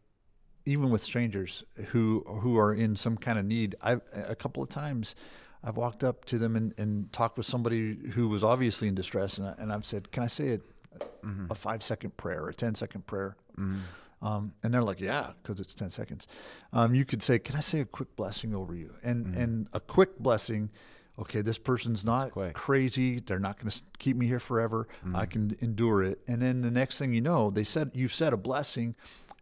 even 0.67 0.89
with 0.89 1.01
strangers 1.01 1.63
who 1.87 2.23
who 2.41 2.57
are 2.57 2.73
in 2.73 2.95
some 2.95 3.17
kind 3.17 3.39
of 3.39 3.45
need, 3.45 3.75
I 3.81 3.97
a 4.13 4.35
couple 4.35 4.61
of 4.61 4.69
times 4.69 5.15
I've 5.63 5.77
walked 5.77 6.03
up 6.03 6.25
to 6.25 6.37
them 6.37 6.55
and, 6.55 6.73
and 6.77 7.11
talked 7.11 7.37
with 7.37 7.45
somebody 7.47 7.97
who 8.11 8.27
was 8.27 8.43
obviously 8.43 8.87
in 8.87 8.95
distress, 8.95 9.37
and, 9.37 9.47
I, 9.47 9.55
and 9.57 9.73
I've 9.73 9.85
said, 9.85 10.11
"Can 10.11 10.23
I 10.23 10.27
say 10.27 10.49
a, 10.53 10.59
a 11.49 11.55
five 11.55 11.81
second 11.81 12.17
prayer, 12.17 12.47
a 12.47 12.53
10 12.53 12.75
second 12.75 13.07
prayer?" 13.07 13.35
Um, 14.21 14.53
and 14.63 14.73
they're 14.73 14.83
like, 14.83 14.99
"Yeah," 14.99 15.31
because 15.41 15.59
it's 15.59 15.73
ten 15.75 15.89
seconds. 15.89 16.27
Um, 16.73 16.95
you 16.95 17.05
could 17.05 17.21
say, 17.23 17.37
"Can 17.39 17.55
I 17.55 17.59
say 17.61 17.79
a 17.81 17.85
quick 17.85 18.15
blessing 18.15 18.53
over 18.55 18.75
you?" 18.75 18.93
And 19.03 19.35
and 19.35 19.67
a 19.73 19.79
quick 19.79 20.17
blessing. 20.19 20.69
Okay, 21.19 21.41
this 21.41 21.57
person's 21.57 22.05
not 22.05 22.31
crazy. 22.53 23.19
They're 23.19 23.39
not 23.39 23.57
going 23.59 23.71
to 23.71 23.81
keep 23.97 24.15
me 24.17 24.27
here 24.27 24.39
forever. 24.39 24.87
I 25.15 25.25
can 25.25 25.57
endure 25.61 26.03
it. 26.03 26.19
And 26.27 26.39
then 26.43 26.61
the 26.61 26.69
next 26.69 26.99
thing 26.99 27.11
you 27.11 27.21
know, 27.21 27.49
they 27.49 27.63
said 27.63 27.89
you've 27.95 28.13
said 28.13 28.33
a 28.33 28.37
blessing, 28.37 28.93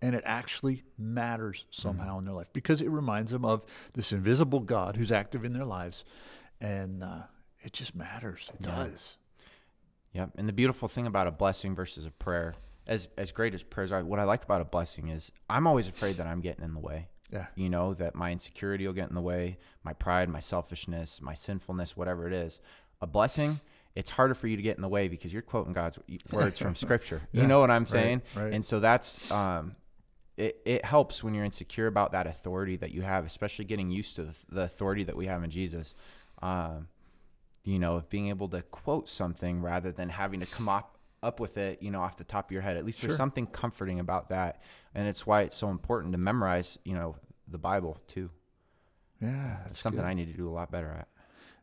and 0.06 0.14
it 0.14 0.22
actually 0.24 0.84
matters 1.00 1.66
somehow 1.72 2.20
in 2.20 2.26
their 2.26 2.34
life 2.36 2.54
because 2.54 2.80
it 2.80 2.90
reminds 2.90 3.32
them 3.32 3.44
of 3.44 3.66
this 3.94 4.12
invisible 4.12 4.60
God 4.60 4.98
who's 4.98 5.12
active 5.12 5.44
in 5.44 5.52
their 5.54 5.66
lives, 5.66 6.04
and 6.62 7.04
uh, 7.04 7.24
it 7.64 7.74
just 7.74 7.96
matters. 7.96 8.52
It 8.54 8.62
does. 8.62 9.16
Yep. 10.14 10.30
And 10.38 10.48
the 10.48 10.54
beautiful 10.54 10.88
thing 10.88 11.08
about 11.08 11.26
a 11.26 11.32
blessing 11.32 11.74
versus 11.74 12.06
a 12.06 12.12
prayer, 12.12 12.54
as 12.86 13.08
as 13.18 13.32
great 13.32 13.56
as 13.56 13.64
prayers 13.64 13.92
are, 13.92 14.04
what 14.04 14.20
I 14.20 14.24
like 14.26 14.44
about 14.44 14.62
a 14.62 14.66
blessing 14.66 15.08
is 15.08 15.32
I'm 15.50 15.66
always 15.66 15.88
afraid 15.88 16.18
that 16.18 16.28
I'm 16.28 16.40
getting 16.42 16.64
in 16.64 16.76
the 16.76 16.80
way. 16.80 17.08
Yeah. 17.32 17.48
You 17.56 17.70
know, 17.72 17.96
that 17.96 18.14
my 18.14 18.32
insecurity 18.32 18.86
will 18.86 18.94
get 18.94 19.10
in 19.10 19.16
the 19.16 19.22
way, 19.22 19.58
my 19.84 19.94
pride, 19.94 20.30
my 20.30 20.40
selfishness, 20.40 21.20
my 21.20 21.34
sinfulness, 21.34 21.98
whatever 21.98 22.28
it 22.28 22.34
is. 22.34 22.62
A 23.02 23.08
blessing, 23.08 23.60
it's 23.96 24.12
harder 24.12 24.36
for 24.36 24.48
you 24.48 24.56
to 24.56 24.62
get 24.62 24.76
in 24.78 24.84
the 24.84 24.88
way 24.88 25.08
because 25.08 25.34
you're 25.34 25.42
quoting 25.42 25.74
God's 25.74 25.98
words 26.32 26.60
from 26.60 26.76
scripture. 26.86 27.24
Yeah, 27.32 27.42
You 27.42 27.48
know 27.48 27.60
what 27.60 27.72
I'm 27.72 27.82
right, 27.82 27.90
saying? 27.90 28.22
right. 28.36 28.54
And 28.54 28.64
so 28.64 28.80
that's 28.80 29.20
um 29.32 29.76
it, 30.38 30.62
it 30.66 30.84
helps 30.86 31.24
when 31.24 31.34
you're 31.34 31.46
insecure 31.46 31.88
about 31.88 32.12
that 32.12 32.28
authority 32.28 32.76
that 32.78 32.92
you 32.92 33.02
have, 33.04 33.26
especially 33.26 33.66
getting 33.66 33.90
used 33.90 34.16
to 34.18 34.26
the, 34.26 34.34
the 34.50 34.62
authority 34.64 35.04
that 35.04 35.16
we 35.16 35.28
have 35.28 35.44
in 35.44 35.50
Jesus. 35.50 35.96
Um, 36.42 36.88
you 37.64 37.80
know, 37.80 37.96
of 37.96 38.10
being 38.10 38.28
able 38.30 38.48
to 38.50 38.62
quote 38.62 39.10
something 39.10 39.60
rather 39.62 39.92
than 39.92 40.10
having 40.10 40.40
to 40.42 40.46
come 40.46 40.70
up 40.70 40.98
up 41.24 41.40
with 41.40 41.58
it, 41.58 41.82
you 41.82 41.90
know, 41.90 42.02
off 42.02 42.18
the 42.18 42.24
top 42.24 42.46
of 42.50 42.52
your 42.52 42.62
head. 42.62 42.78
At 42.78 42.86
least 42.86 43.00
Sure. 43.00 43.08
there's 43.08 43.18
something 43.18 43.48
comforting 43.48 44.00
about 44.00 44.30
that, 44.30 44.62
and 44.94 45.08
it's 45.08 45.26
why 45.26 45.42
it's 45.42 45.56
so 45.56 45.70
important 45.70 46.12
to 46.12 46.20
memorize, 46.20 46.78
you 46.84 46.94
know, 46.94 47.16
the 47.48 47.58
Bible 47.58 47.98
too. 48.06 48.30
Yeah, 49.20 49.56
It's 49.62 49.68
that's 49.70 49.80
something 49.80 50.02
good. 50.04 50.08
I 50.08 50.14
need 50.14 50.28
to 50.32 50.38
do 50.38 50.48
a 50.48 50.52
lot 50.54 50.70
better 50.72 50.90
at. 50.90 51.08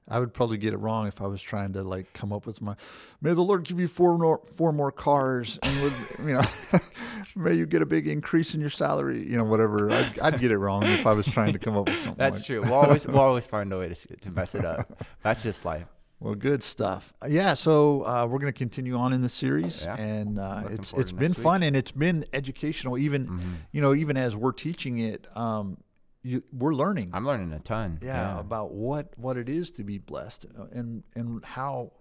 I 0.09 0.19
would 0.19 0.35
probably 0.35 0.59
get 0.59 0.75
it 0.75 0.79
wrong 0.79 1.07
if 1.07 1.23
I 1.23 1.27
was 1.27 1.41
trying 1.41 1.73
to 1.75 1.83
like 1.83 2.13
come 2.13 2.33
up 2.33 2.45
with 2.45 2.61
my. 2.61 2.75
May 3.21 3.35
the 3.35 3.43
Lord 3.43 3.65
give 3.65 3.79
you 3.79 3.89
four 3.89 4.19
more 4.19 4.41
four 4.53 4.73
more 4.73 4.91
cars, 4.93 5.59
and 5.63 5.81
would 5.83 5.93
you 6.27 6.35
know, 6.35 6.81
may 7.37 7.55
you 7.55 7.67
get 7.67 7.83
a 7.83 7.87
big 7.87 8.09
increase 8.09 8.55
in 8.55 8.61
your 8.61 8.71
salary. 8.71 9.23
You 9.27 9.37
know, 9.37 9.45
whatever. 9.45 9.91
I'd, 9.91 10.19
I'd 10.19 10.41
get 10.41 10.51
it 10.51 10.59
wrong 10.59 10.83
if 10.85 11.07
I 11.07 11.13
was 11.13 11.27
trying 11.27 11.53
to 11.53 11.59
come 11.59 11.77
up 11.77 11.87
with 11.89 11.97
something. 11.99 12.15
That's 12.19 12.39
like- 12.39 12.47
true. 12.47 12.61
We'll 12.65 12.75
always 12.75 13.07
we'll 13.07 13.21
always 13.21 13.47
find 13.47 13.73
a 13.73 13.79
way 13.79 13.89
to 13.95 14.17
to 14.17 14.31
mess 14.31 14.55
it 14.55 14.65
up. 14.65 15.05
That's 15.23 15.43
just 15.43 15.65
life. 15.65 15.87
Well, 16.21 16.35
good 16.37 16.63
stuff. 16.63 17.13
Yeah, 17.29 17.55
so 17.55 18.03
uh, 18.07 18.27
we're 18.31 18.39
going 18.39 18.53
to 18.53 18.57
continue 18.57 18.97
on 18.97 19.13
in 19.13 19.23
the 19.23 19.29
series, 19.29 19.83
Yeah. 19.83 19.97
and 19.97 20.39
uh, 20.39 20.65
it's 20.71 20.93
it's 20.93 21.11
been 21.11 21.33
week. 21.33 21.39
fun 21.39 21.63
and 21.65 21.75
it's 21.77 21.91
been 21.91 22.25
educational. 22.33 22.97
Even 22.99 23.27
Mhm. 23.27 23.41
you 23.73 23.81
know, 23.83 23.93
even 23.95 24.17
as 24.17 24.37
we're 24.37 24.53
teaching 24.53 24.99
it, 24.99 25.27
um, 25.37 25.79
you, 26.23 26.43
we're 26.53 26.75
learning. 26.75 27.11
I'm 27.13 27.27
learning 27.27 27.53
a 27.53 27.59
ton. 27.59 27.99
yeah, 28.03 28.39
about 28.39 28.73
what 28.73 29.13
what 29.17 29.37
it 29.37 29.49
is 29.49 29.71
to 29.73 29.85
be 29.85 29.99
blessed 29.99 30.47
uh, 30.59 30.65
and 30.73 31.03
and 31.15 31.45
how 31.45 31.93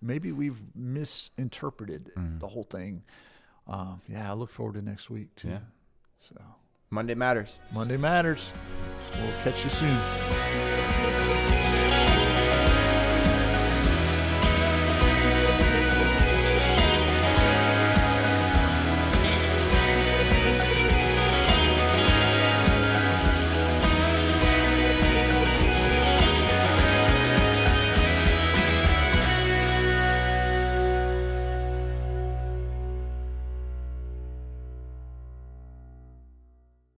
maybe 0.00 0.32
we've 0.32 0.60
misinterpreted 0.74 2.10
Mm. 2.16 2.40
the 2.40 2.48
whole 2.48 2.64
thing. 2.64 3.02
Um, 3.66 4.00
yeah, 4.08 4.30
I 4.30 4.34
look 4.34 4.50
forward 4.50 4.74
to 4.74 4.82
next 4.82 5.10
week 5.10 5.34
too. 5.36 5.48
Yeah. 5.48 5.58
So 6.28 6.36
Monday 6.90 7.14
matters. 7.14 7.58
Monday 7.72 7.96
matters. 7.96 8.50
We'll 9.16 9.32
catch 9.42 9.64
you 9.64 9.70
soon. 9.70 11.73